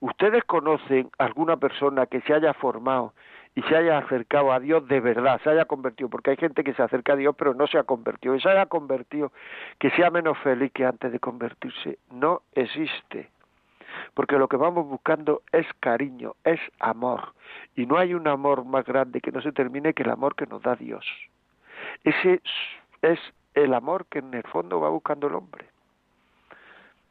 [0.00, 3.12] ¿Ustedes conocen alguna persona que se haya formado
[3.54, 6.08] y se haya acercado a Dios de verdad, se haya convertido?
[6.08, 8.48] Porque hay gente que se acerca a Dios pero no se ha convertido, y se
[8.48, 9.32] haya convertido,
[9.78, 11.98] que sea menos feliz que antes de convertirse.
[12.10, 13.28] No existe.
[14.14, 17.34] Porque lo que vamos buscando es cariño, es amor.
[17.76, 20.46] Y no hay un amor más grande que no se termine que el amor que
[20.46, 21.04] nos da Dios.
[22.04, 22.40] Ese
[23.02, 23.18] es
[23.54, 25.66] el amor que en el fondo va buscando el hombre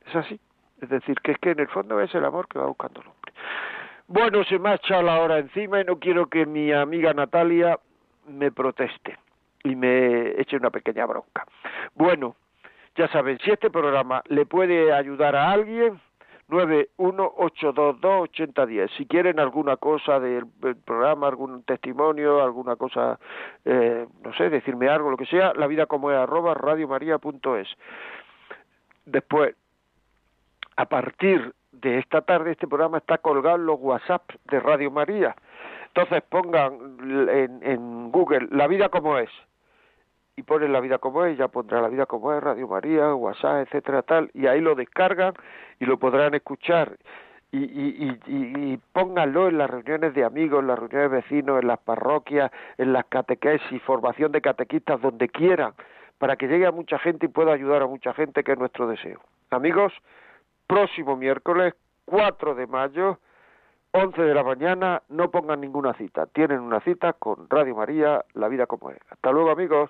[0.05, 0.39] Es así.
[0.81, 3.07] Es decir, que es que en el fondo es el amor que va buscando el
[3.07, 3.33] hombre.
[4.07, 7.77] Bueno, se me ha echado la hora encima y no quiero que mi amiga Natalia
[8.27, 9.17] me proteste
[9.63, 11.45] y me eche una pequeña bronca.
[11.93, 12.35] Bueno,
[12.95, 15.99] ya saben, si este programa le puede ayudar a alguien,
[16.49, 18.89] 918228010.
[18.97, 20.47] Si quieren alguna cosa del,
[20.85, 23.17] programa, algún testimonio, alguna cosa,
[23.65, 27.67] eh, no sé, decirme algo, lo que sea, la vida como es arroba radiomaria.es.
[29.05, 29.55] Después,
[30.79, 35.35] a partir de esta tarde, este programa está colgado en los WhatsApp de Radio María.
[35.87, 39.29] Entonces pongan en, en Google la vida como es
[40.37, 43.67] y ponen la vida como es, ya pondrá la vida como es, Radio María, WhatsApp,
[43.67, 45.33] etcétera, tal, y ahí lo descargan
[45.81, 46.97] y lo podrán escuchar.
[47.51, 51.67] Y, y, y, pónganlo en las reuniones de amigos, en las reuniones de vecinos, en
[51.67, 55.73] las parroquias, en las catequesis, formación de catequistas, donde quieran,
[56.19, 58.87] para que llegue a mucha gente y pueda ayudar a mucha gente, que es nuestro
[58.87, 59.19] deseo.
[59.49, 59.91] Amigos,
[60.69, 61.73] próximo miércoles,
[62.05, 63.17] 4 de mayo,
[63.91, 66.27] 11 de la mañana, no pongan ninguna cita.
[66.27, 68.99] Tienen una cita con Radio María, La Vida como es.
[69.09, 69.89] Hasta luego, amigos.